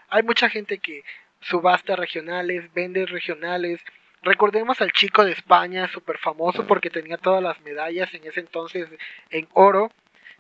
hay 0.10 0.24
mucha 0.24 0.50
gente 0.50 0.80
que 0.80 1.04
subasta 1.42 1.96
regionales, 1.96 2.74
vende 2.74 3.06
regionales, 3.06 3.82
Recordemos 4.22 4.82
al 4.82 4.92
chico 4.92 5.24
de 5.24 5.32
España, 5.32 5.88
súper 5.88 6.18
famoso 6.18 6.68
porque 6.68 6.90
tenía 6.90 7.18
todas 7.18 7.42
las 7.42 7.60
medallas 7.62 8.14
en 8.14 8.26
ese 8.26 8.42
entonces 8.42 8.90
en 9.30 9.48
oro, 9.54 9.92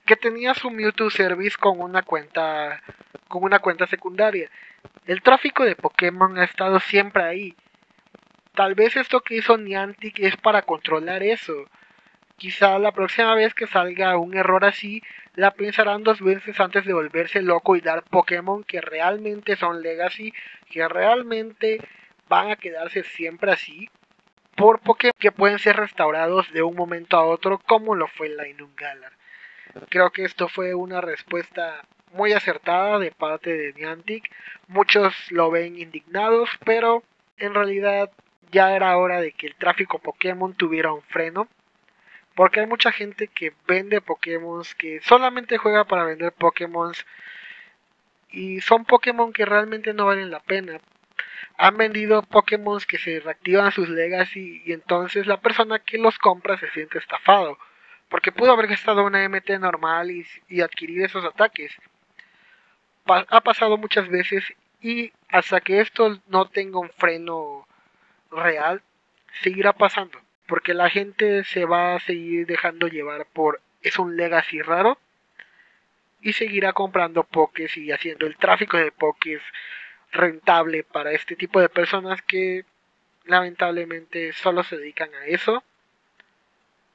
que 0.05 0.17
tenía 0.17 0.53
su 0.53 0.69
Mewtwo 0.69 1.09
Service 1.09 1.55
con 1.57 1.79
una 1.79 2.01
cuenta, 2.01 2.81
con 3.29 3.43
una 3.43 3.59
cuenta 3.59 3.87
secundaria. 3.87 4.49
El 5.05 5.21
tráfico 5.21 5.63
de 5.63 5.77
Pokémon 5.77 6.37
ha 6.37 6.43
estado 6.43 6.79
siempre 6.81 7.23
ahí. 7.23 7.55
Tal 8.53 8.75
vez 8.75 8.97
esto 8.97 9.21
que 9.21 9.35
hizo 9.35 9.57
Niantic 9.57 10.19
es 10.19 10.35
para 10.35 10.63
controlar 10.63 11.23
eso. 11.23 11.53
Quizá 12.35 12.79
la 12.79 12.91
próxima 12.91 13.33
vez 13.35 13.53
que 13.53 13.67
salga 13.67 14.17
un 14.17 14.35
error 14.35 14.65
así, 14.65 15.01
la 15.35 15.51
pensarán 15.51 16.03
dos 16.03 16.21
veces 16.21 16.59
antes 16.59 16.85
de 16.85 16.93
volverse 16.93 17.41
loco 17.41 17.77
y 17.77 17.81
dar 17.81 18.03
Pokémon 18.03 18.63
que 18.63 18.81
realmente 18.81 19.55
son 19.55 19.81
Legacy, 19.81 20.33
que 20.69 20.87
realmente 20.87 21.79
van 22.27 22.51
a 22.51 22.55
quedarse 22.55 23.03
siempre 23.03 23.51
así 23.51 23.89
por 24.55 24.79
Pokémon 24.79 25.13
que 25.17 25.31
pueden 25.31 25.59
ser 25.59 25.77
restaurados 25.77 26.51
de 26.51 26.61
un 26.61 26.75
momento 26.75 27.17
a 27.17 27.25
otro 27.25 27.59
como 27.59 27.95
lo 27.95 28.07
fue 28.07 28.29
la 28.29 28.43
Galar. 28.75 29.13
Creo 29.89 30.11
que 30.11 30.25
esto 30.25 30.47
fue 30.47 30.73
una 30.73 30.99
respuesta 31.01 31.85
muy 32.11 32.33
acertada 32.33 32.99
de 32.99 33.11
parte 33.11 33.55
de 33.55 33.73
Niantic. 33.73 34.29
Muchos 34.67 35.13
lo 35.31 35.51
ven 35.51 35.77
indignados, 35.77 36.49
pero 36.65 37.03
en 37.37 37.53
realidad 37.53 38.11
ya 38.51 38.75
era 38.75 38.97
hora 38.97 39.21
de 39.21 39.31
que 39.31 39.47
el 39.47 39.55
tráfico 39.55 39.99
Pokémon 39.99 40.53
tuviera 40.53 40.91
un 40.91 41.03
freno. 41.03 41.47
Porque 42.35 42.61
hay 42.61 42.67
mucha 42.67 42.91
gente 42.91 43.27
que 43.27 43.53
vende 43.67 44.01
Pokémon, 44.01 44.63
que 44.77 45.01
solamente 45.01 45.57
juega 45.57 45.83
para 45.85 46.05
vender 46.05 46.31
Pokémon. 46.31 46.93
Y 48.31 48.61
son 48.61 48.85
Pokémon 48.85 49.33
que 49.33 49.45
realmente 49.45 49.93
no 49.93 50.05
valen 50.05 50.31
la 50.31 50.39
pena 50.39 50.79
han 51.59 51.75
vendido 51.75 52.21
Pokémon 52.23 52.79
que 52.87 52.97
se 52.97 53.19
reactivan 53.19 53.73
sus 53.73 53.89
Legacy 53.89 54.63
y 54.65 54.71
entonces 54.71 55.27
la 55.27 55.41
persona 55.41 55.79
que 55.79 55.97
los 55.97 56.17
compra 56.17 56.57
se 56.57 56.71
siente 56.71 56.97
estafado. 56.97 57.57
Porque 58.07 58.31
pudo 58.31 58.53
haber 58.53 58.67
gastado 58.67 59.03
una 59.03 59.27
MT 59.27 59.59
normal 59.59 60.09
y, 60.09 60.61
adquirir 60.61 61.03
esos 61.03 61.25
ataques. 61.25 61.75
ha 63.05 63.41
pasado 63.41 63.77
muchas 63.77 64.07
veces 64.07 64.53
y 64.81 65.11
hasta 65.27 65.59
que 65.59 65.81
esto 65.81 66.21
no 66.27 66.45
tenga 66.47 66.79
un 66.79 66.89
freno 66.91 67.67
real, 68.31 68.81
seguirá 69.41 69.73
pasando. 69.73 70.17
Porque 70.47 70.73
la 70.73 70.89
gente 70.89 71.43
se 71.43 71.65
va 71.65 71.95
a 71.95 71.99
seguir 71.99 72.47
dejando 72.47 72.87
llevar 72.87 73.25
por 73.25 73.61
es 73.81 73.99
un 73.99 74.15
Legacy 74.15 74.61
raro 74.61 74.97
y 76.21 76.33
seguirá 76.33 76.73
comprando 76.73 77.23
Pokés 77.23 77.77
y 77.77 77.91
haciendo 77.91 78.25
el 78.27 78.37
tráfico 78.37 78.77
de 78.77 78.91
Pokés 78.91 79.41
rentable 80.11 80.83
para 80.83 81.11
este 81.11 81.35
tipo 81.35 81.59
de 81.59 81.69
personas 81.69 82.21
que 82.21 82.65
lamentablemente 83.25 84.33
solo 84.33 84.63
se 84.63 84.77
dedican 84.77 85.09
a 85.13 85.25
eso 85.25 85.63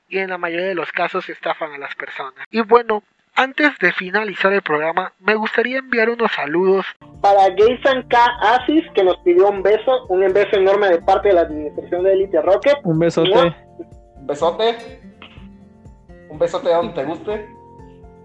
y 0.09 0.19
en 0.19 0.31
la 0.31 0.39
mayoría 0.39 0.67
de 0.67 0.75
los 0.75 0.93
casos 0.93 1.29
estafan 1.29 1.73
a 1.73 1.79
las 1.79 1.95
personas. 1.95 2.45
Y 2.51 2.61
bueno, 2.61 3.03
antes 3.35 3.77
de 3.79 3.93
finalizar 3.93 4.53
el 4.53 4.63
programa, 4.63 5.13
me 5.21 5.35
gustaría 5.35 5.79
enviar 5.79 6.11
unos 6.11 6.33
saludos 6.33 6.87
para 7.21 7.49
Gaysan 7.49 8.07
K. 8.09 8.19
Asis, 8.43 8.85
que 8.95 9.03
nos 9.03 9.17
pidió 9.19 9.49
un 9.49 9.63
beso, 9.63 10.07
un 10.09 10.21
beso 10.33 10.57
enorme 10.57 10.89
de 10.89 11.01
parte 11.01 11.29
de 11.29 11.35
la 11.35 11.41
administración 11.41 12.05
de 12.05 12.13
Elite 12.13 12.43
Rocket. 12.43 12.77
Un 12.85 12.99
besote. 12.99 13.31
Un 14.17 14.27
besote. 14.27 15.01
Un 16.29 16.39
besote 16.39 16.73
a 16.73 16.77
donde 16.77 16.93
te 16.93 17.05
guste. 17.05 17.49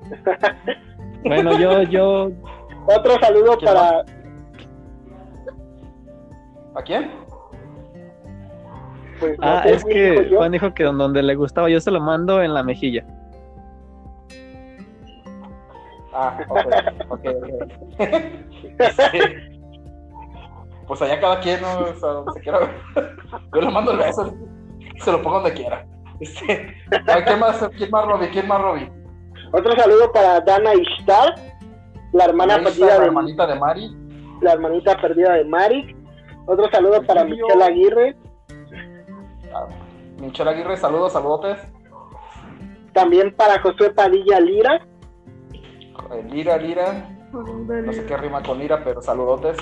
bueno, 1.23 1.57
yo, 1.59 1.83
yo. 1.83 2.31
Otro 2.85 3.19
saludo 3.19 3.57
para. 3.59 4.05
¿A 6.75 6.81
quién? 6.83 7.11
Pues, 9.19 9.37
ah, 9.41 9.63
es 9.65 9.83
que 9.83 10.29
Juan 10.33 10.51
dijo 10.53 10.73
que 10.73 10.83
donde 10.83 11.21
le 11.21 11.35
gustaba 11.35 11.69
yo 11.69 11.79
se 11.81 11.91
lo 11.91 11.99
mando 11.99 12.41
en 12.41 12.53
la 12.53 12.63
mejilla. 12.63 13.05
Ah, 16.13 16.39
ok, 17.09 17.21
pues 20.87 21.01
allá 21.01 21.19
cada 21.19 21.39
quien, 21.39 21.61
¿no? 21.61 21.79
o 21.79 21.93
sea, 21.95 22.09
donde 22.09 22.31
se 22.33 22.39
quiera 22.41 22.59
Yo 23.53 23.61
le 23.61 23.69
mando 23.69 23.91
el 23.91 23.99
beso, 23.99 24.33
se 24.97 25.11
lo 25.11 25.21
pongo 25.21 25.41
donde 25.41 25.53
quiera. 25.53 25.85
Este, 26.19 26.73
¿quién 27.25 27.39
más, 27.39 27.69
quién 27.77 27.91
más, 27.91 28.05
Robbie? 28.05 28.29
¿Quién 28.31 28.47
más, 28.47 28.61
Robbie? 28.61 28.91
Otro 29.51 29.75
saludo 29.75 30.11
para 30.11 30.41
Dana 30.41 30.73
Ishtar, 30.75 31.35
la 32.13 32.25
hermana 32.25 32.59
perdida 32.63 32.85
la 32.85 32.99
de... 32.99 33.05
hermanita 33.05 33.47
de 33.47 33.55
Mari. 33.55 33.97
La 34.41 34.53
hermanita 34.53 35.01
perdida 35.01 35.33
de 35.33 35.45
Mari. 35.45 35.95
Otro 36.45 36.69
saludo 36.71 37.03
para 37.03 37.23
Michelle 37.23 37.63
Aguirre. 37.63 38.15
Ah, 39.53 39.67
Michelle 40.19 40.49
Aguirre, 40.49 40.77
saludos, 40.77 41.13
saludotes. 41.13 41.57
También 42.93 43.35
para 43.35 43.61
Josué 43.61 43.91
Padilla 43.91 44.39
Lira. 44.39 44.85
Eh, 46.11 46.27
Lira, 46.29 46.57
Lira. 46.57 47.09
No 47.31 47.93
sé 47.93 48.05
qué 48.05 48.17
rima 48.17 48.41
con 48.41 48.57
Lira, 48.59 48.83
pero 48.83 49.01
saludotes. 49.01 49.57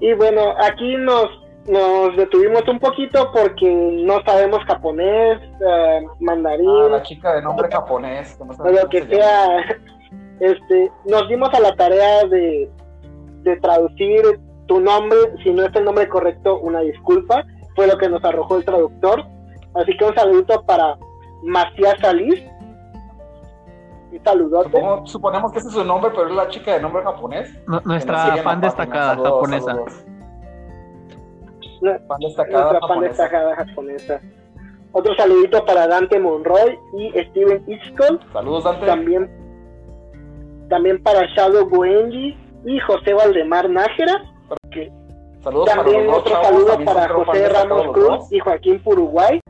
Y 0.00 0.12
bueno, 0.14 0.54
aquí 0.58 0.96
nos, 0.96 1.28
nos 1.66 2.16
detuvimos 2.16 2.66
un 2.68 2.78
poquito 2.78 3.30
porque 3.32 3.70
no 4.04 4.22
sabemos 4.24 4.64
japonés, 4.64 5.40
eh, 5.66 6.06
mandarín. 6.20 6.68
Ah, 6.68 6.88
la 6.90 7.02
chica 7.02 7.34
de 7.34 7.42
nombre 7.42 7.68
japonés. 7.70 8.38
lo 8.40 8.88
que 8.88 9.04
sea. 9.06 9.64
Este, 10.40 10.90
nos 11.04 11.28
dimos 11.28 11.50
a 11.52 11.60
la 11.60 11.76
tarea 11.76 12.24
de, 12.24 12.70
de 13.42 13.56
traducir 13.58 14.40
tu 14.66 14.80
nombre, 14.80 15.18
si 15.42 15.50
no 15.50 15.64
es 15.66 15.76
el 15.76 15.84
nombre 15.84 16.08
correcto, 16.08 16.60
una 16.60 16.80
disculpa, 16.80 17.44
fue 17.76 17.86
lo 17.86 17.98
que 17.98 18.08
nos 18.08 18.24
arrojó 18.24 18.56
el 18.56 18.64
traductor. 18.64 19.22
Así 19.74 19.96
que 19.96 20.04
un 20.04 20.14
saludito 20.14 20.62
para 20.64 20.96
Macías 21.42 21.94
Salís. 22.00 22.42
Un 24.12 24.24
saludote. 24.24 24.80
suponemos 25.04 25.52
que 25.52 25.58
ese 25.58 25.68
es 25.68 25.74
su 25.74 25.84
nombre, 25.84 26.10
pero 26.10 26.28
es 26.28 26.34
la 26.34 26.48
chica 26.48 26.72
de 26.72 26.80
nombre 26.80 27.02
japonés. 27.02 27.52
nuestra 27.84 28.36
fan 28.38 28.60
destacada 28.60 29.16
japonesa. 29.16 29.76
Destacada 31.80 33.56
japonesa. 33.56 34.20
Otro 34.92 35.14
saludito 35.14 35.64
para 35.64 35.86
Dante 35.86 36.18
Monroy 36.18 36.78
y 36.98 37.10
Steven 37.10 37.64
Hitchcock. 37.66 38.20
Saludos, 38.32 38.64
Dante. 38.64 38.86
También, 38.86 39.30
también 40.68 41.02
para 41.02 41.26
Shadow 41.26 41.68
Buenji 41.68 42.36
y 42.64 42.80
José 42.80 43.14
Valdemar 43.14 43.70
Nájera. 43.70 44.24
Saludos 45.42 45.70
También 45.72 46.06
para 46.06 46.18
otro 46.18 46.42
saludo 46.42 46.84
para 46.84 47.08
José 47.08 47.48
Ramos 47.48 47.92
Cruz 47.92 48.32
y 48.32 48.40
Joaquín 48.40 48.82
Puruguay. 48.82 49.40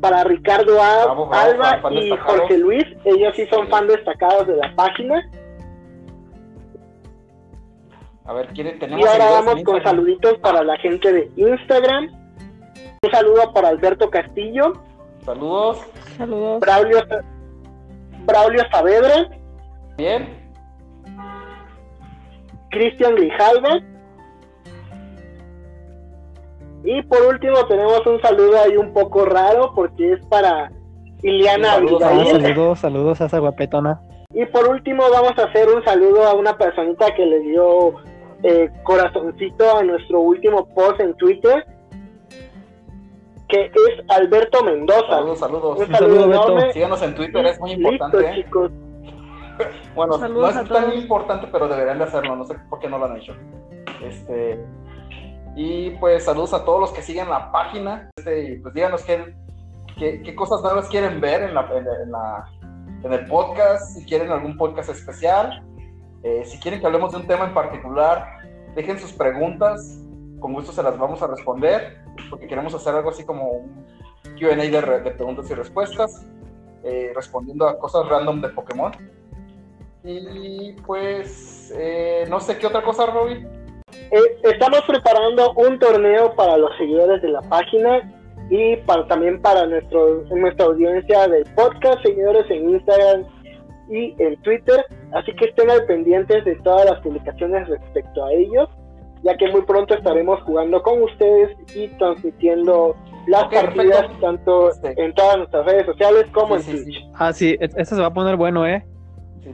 para 0.00 0.24
Ricardo 0.24 0.80
Alba 0.82 1.90
y 1.90 2.10
Jorge 2.16 2.56
Luis, 2.56 2.84
ellos 3.04 3.34
sí 3.36 3.46
son 3.48 3.68
fan 3.68 3.86
destacados 3.86 4.46
de 4.46 4.56
la 4.56 4.74
página. 4.74 5.30
A 8.30 8.32
ver, 8.32 8.46
¿quiere, 8.50 8.74
tenemos 8.74 9.04
y 9.04 9.08
ahora 9.08 9.28
vamos 9.28 9.64
con 9.64 9.82
saluditos 9.82 10.38
para 10.38 10.62
la 10.62 10.76
gente 10.76 11.12
de 11.12 11.32
Instagram. 11.34 12.12
Un 13.02 13.10
saludo 13.10 13.52
para 13.52 13.70
Alberto 13.70 14.08
Castillo. 14.08 14.74
Saludos. 15.24 15.84
Saludos. 16.16 16.60
Braulio, 16.60 16.98
Braulio 18.26 18.62
Saavedra. 18.70 19.30
Bien. 19.98 20.28
Cristian 22.70 23.16
Grijalva. 23.16 23.80
Y 26.84 27.02
por 27.02 27.22
último 27.22 27.66
tenemos 27.66 28.06
un 28.06 28.22
saludo 28.22 28.60
ahí 28.60 28.76
un 28.76 28.92
poco 28.92 29.24
raro 29.24 29.72
porque 29.74 30.12
es 30.12 30.24
para 30.26 30.70
Iliana 31.24 31.74
saludos, 31.74 32.00
saludos, 32.00 32.78
saludos 32.78 33.20
a 33.22 33.24
esa 33.24 33.40
guapetona. 33.40 34.00
Y 34.32 34.46
por 34.46 34.68
último 34.68 35.02
vamos 35.10 35.36
a 35.36 35.46
hacer 35.46 35.68
un 35.68 35.82
saludo 35.84 36.22
a 36.28 36.34
una 36.34 36.56
personita 36.56 37.12
que 37.16 37.26
le 37.26 37.40
dio 37.40 37.96
eh, 38.42 38.70
corazoncito 38.84 39.76
a 39.76 39.82
nuestro 39.82 40.20
último 40.20 40.66
post 40.74 41.00
en 41.00 41.14
Twitter, 41.14 41.66
que 43.48 43.66
es 43.66 43.72
Alberto 44.08 44.64
Mendoza. 44.64 45.08
Saludos, 45.08 45.38
saludos. 45.38 45.78
Un 45.80 45.94
saludo, 45.94 46.24
enorme. 46.24 46.72
Síganos 46.72 47.02
en 47.02 47.14
Twitter, 47.14 47.46
es 47.46 47.60
muy 47.60 47.72
importante. 47.72 48.16
Listo, 48.18 48.32
¿eh? 48.32 48.44
chicos. 48.44 48.72
Bueno, 49.94 50.16
no 50.16 50.48
es 50.48 50.68
tan 50.70 50.94
importante, 50.94 51.46
pero 51.52 51.68
deberían 51.68 51.98
de 51.98 52.04
hacerlo, 52.04 52.34
no 52.34 52.44
sé 52.46 52.54
por 52.70 52.78
qué 52.78 52.88
no 52.88 52.96
lo 52.96 53.04
han 53.04 53.18
hecho. 53.18 53.34
Este, 54.02 54.58
y 55.54 55.90
pues 55.90 56.24
saludos 56.24 56.54
a 56.54 56.64
todos 56.64 56.80
los 56.80 56.92
que 56.92 57.02
siguen 57.02 57.28
la 57.28 57.52
página. 57.52 58.10
Este, 58.16 58.52
y 58.52 58.58
pues 58.58 58.72
díganos 58.72 59.04
qué, 59.04 59.34
qué, 59.98 60.34
cosas 60.34 60.62
nuevas 60.62 60.88
quieren 60.88 61.20
ver 61.20 61.42
en, 61.42 61.54
la, 61.54 61.68
en, 61.74 62.10
la, 62.10 62.50
en, 63.04 63.12
el 63.12 63.26
podcast, 63.26 63.98
si 63.98 64.06
quieren 64.06 64.30
algún 64.30 64.56
podcast 64.56 64.90
especial, 64.90 65.62
eh, 66.22 66.42
si 66.44 66.58
quieren 66.58 66.80
que 66.80 66.86
hablemos 66.86 67.12
de 67.12 67.18
un 67.18 67.26
tema 67.26 67.46
en 67.46 67.54
particular, 67.54 68.38
dejen 68.74 68.98
sus 68.98 69.12
preguntas, 69.12 70.00
con 70.38 70.52
gusto 70.52 70.72
se 70.72 70.82
las 70.82 70.98
vamos 70.98 71.22
a 71.22 71.26
responder, 71.26 71.98
porque 72.28 72.46
queremos 72.46 72.74
hacer 72.74 72.94
algo 72.94 73.10
así 73.10 73.24
como 73.24 73.50
un 73.50 73.86
QA 74.38 74.56
de, 74.56 74.70
de, 74.70 75.10
preguntas 75.12 75.50
y 75.50 75.54
respuestas, 75.54 76.26
eh, 76.82 77.12
respondiendo 77.14 77.68
a 77.68 77.78
cosas 77.78 78.08
random 78.08 78.40
de 78.40 78.48
Pokémon. 78.50 78.92
Y 80.02 80.72
pues, 80.86 81.72
eh, 81.76 82.24
no 82.28 82.40
sé 82.40 82.56
qué 82.58 82.66
otra 82.66 82.82
cosa, 82.82 83.06
Robin. 83.06 83.46
Eh, 83.92 84.40
estamos 84.44 84.82
preparando 84.86 85.52
un 85.54 85.78
torneo 85.78 86.34
para 86.34 86.56
los 86.56 86.70
seguidores 86.78 87.20
de 87.22 87.28
la 87.28 87.42
página 87.42 88.12
y 88.48 88.76
para, 88.78 89.06
también 89.06 89.40
para 89.40 89.66
nuestro, 89.66 90.24
nuestra 90.30 90.66
audiencia 90.66 91.28
del 91.28 91.44
podcast, 91.54 92.02
seguidores 92.02 92.50
en 92.50 92.70
Instagram 92.70 93.26
y 93.90 94.14
en 94.18 94.40
Twitter. 94.42 94.84
Así 95.12 95.34
que 95.34 95.46
estén 95.46 95.70
al 95.70 95.84
pendientes 95.86 96.44
de 96.44 96.56
todas 96.56 96.86
las 96.86 97.00
publicaciones 97.00 97.68
respecto 97.68 98.24
a 98.24 98.32
ellos, 98.32 98.68
ya 99.22 99.36
que 99.36 99.50
muy 99.50 99.62
pronto 99.62 99.94
estaremos 99.94 100.40
jugando 100.42 100.82
con 100.82 101.02
ustedes 101.02 101.56
y 101.74 101.88
transmitiendo 101.98 102.96
las 103.26 103.44
partidas 103.48 104.06
tanto 104.20 104.70
este. 104.70 105.02
en 105.02 105.14
todas 105.14 105.38
nuestras 105.38 105.66
redes 105.66 105.86
sociales 105.86 106.26
como 106.32 106.56
en 106.56 106.62
Twitch. 106.64 107.04
Ah, 107.14 107.32
sí, 107.32 107.56
este 107.60 107.84
se 107.84 108.00
va 108.00 108.06
a 108.06 108.14
poner 108.14 108.36
bueno, 108.36 108.66
¿eh? 108.66 108.84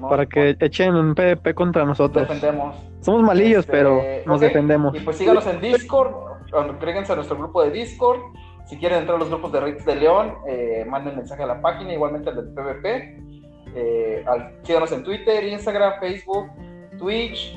para 0.09 0.27
que 0.27 0.57
echen 0.61 0.95
un 0.95 1.15
PvP 1.15 1.55
contra 1.55 1.85
nosotros. 1.85 2.29
Defendemos. 2.29 2.77
Somos 3.01 3.23
malillos, 3.23 3.61
este, 3.61 3.73
pero 3.73 4.03
nos 4.27 4.41
defendemos. 4.41 4.95
Y 4.97 5.01
pues 5.01 5.17
síganos 5.17 5.47
en 5.47 5.61
Discord, 5.61 6.13
agréguense 6.53 7.13
a 7.13 7.17
nuestro 7.17 7.37
grupo 7.37 7.63
de 7.63 7.71
Discord. 7.71 8.21
Si 8.67 8.77
quieren 8.79 8.99
entrar 8.99 9.17
a 9.17 9.21
los 9.21 9.29
grupos 9.29 9.53
de 9.53 9.61
Ritz 9.61 9.85
de 9.85 9.95
León, 9.95 10.35
eh, 10.49 10.85
manden 10.89 11.17
mensaje 11.17 11.43
a 11.45 11.47
la 11.47 11.61
página, 11.61 11.93
igualmente 11.93 12.31
al 12.31 12.37
del 12.37 12.53
PvP. 12.53 13.36
Eh, 13.77 14.25
síganos 14.63 14.91
en 14.93 15.05
Twitter, 15.05 15.45
Instagram, 15.45 16.01
Facebook, 16.01 16.51
Twitch. 16.99 17.55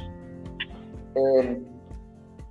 En, 1.15 1.65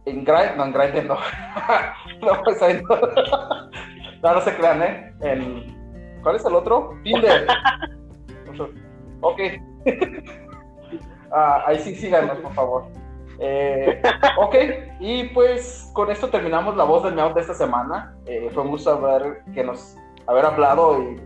en 0.06 0.24
Grind, 0.24 0.56
no, 0.56 0.64
en 0.64 0.72
Grindr 0.72 1.04
no. 1.04 1.14
no, 2.22 2.42
pues 2.44 2.62
ahí 2.62 2.80
no. 2.82 2.96
no. 4.22 4.34
no. 4.34 4.40
se 4.40 4.56
crean, 4.56 4.82
¿eh? 4.82 5.12
¿Cuál 6.22 6.36
es 6.36 6.44
el 6.44 6.54
otro? 6.54 6.98
Tinder. 7.04 7.46
ok. 9.20 9.40
ah, 11.30 11.62
ahí 11.66 11.78
sí 11.78 11.94
síganos, 11.94 12.38
por 12.38 12.54
favor. 12.54 12.84
Eh, 13.40 14.02
ok, 14.38 14.54
y 14.98 15.24
pues 15.28 15.90
con 15.92 16.10
esto 16.10 16.28
terminamos 16.28 16.76
la 16.76 16.84
voz 16.84 17.04
del 17.04 17.14
meow 17.14 17.34
de 17.34 17.40
esta 17.40 17.54
semana. 17.54 18.16
Eh, 18.26 18.50
fue 18.52 18.62
un 18.62 18.70
gusto 18.70 18.90
haber, 18.90 19.42
que 19.54 19.62
nos, 19.62 19.96
haber 20.26 20.46
hablado 20.46 21.00
y, 21.02 21.20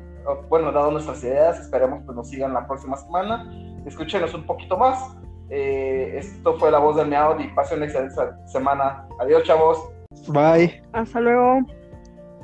bueno, 0.48 0.72
dado 0.72 0.90
nuestras 0.90 1.22
ideas. 1.24 1.61
Esperemos 1.61 2.04
que 2.06 2.14
nos 2.14 2.28
sigan 2.28 2.54
la 2.54 2.66
próxima 2.66 2.96
semana. 2.96 3.50
Escúchenos 3.87 4.32
un 4.35 4.46
poquito 4.46 4.76
más. 4.76 5.16
Eh, 5.50 6.14
esto 6.16 6.58
fue 6.58 6.70
la 6.70 6.78
voz 6.78 6.96
del 6.96 7.08
meow 7.08 7.38
y 7.38 7.48
pasen 7.48 7.78
una 7.78 7.87
excelente 7.87 8.14
semana. 8.46 9.06
Adiós, 9.20 9.42
chavos. 9.42 9.78
Bye. 10.28 10.82
Hasta 10.92 11.20
luego. 11.20 11.61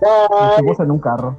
Bye. 0.00 0.66
Nos 0.66 0.80
en 0.80 0.90
un 0.90 0.98
carro. 0.98 1.36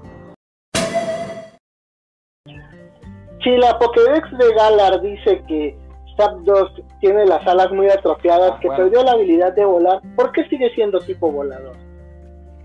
Si 3.44 3.52
la 3.56 3.78
Pokédex 3.80 4.38
de 4.38 4.54
Galar 4.54 5.02
dice 5.02 5.42
que 5.48 5.78
Zapdos 6.18 6.74
tiene 7.00 7.26
las 7.26 7.46
alas 7.48 7.72
muy 7.72 7.88
atrofiadas, 7.88 8.54
ah, 8.56 8.60
que 8.60 8.68
perdió 8.68 9.04
la 9.04 9.12
habilidad 9.12 9.54
de 9.54 9.64
volar, 9.64 10.02
¿por 10.18 10.34
qué 10.34 10.44
sigue 10.50 10.70
siendo 10.76 11.00
tipo 11.00 11.32
volador? 11.32 11.78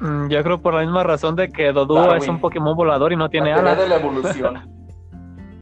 Mm, 0.04 0.28
yo 0.28 0.42
creo 0.42 0.60
por 0.60 0.74
la 0.74 0.82
misma 0.82 1.02
razón 1.02 1.34
de 1.34 1.48
que 1.48 1.72
Doduo 1.72 2.14
es 2.14 2.28
un 2.28 2.38
Pokémon 2.38 2.76
volador 2.76 3.14
y 3.14 3.16
no 3.16 3.30
tiene 3.30 3.54
alas. 3.54 3.78
de 3.78 3.88
la 3.88 3.96
evolución. 3.96 4.70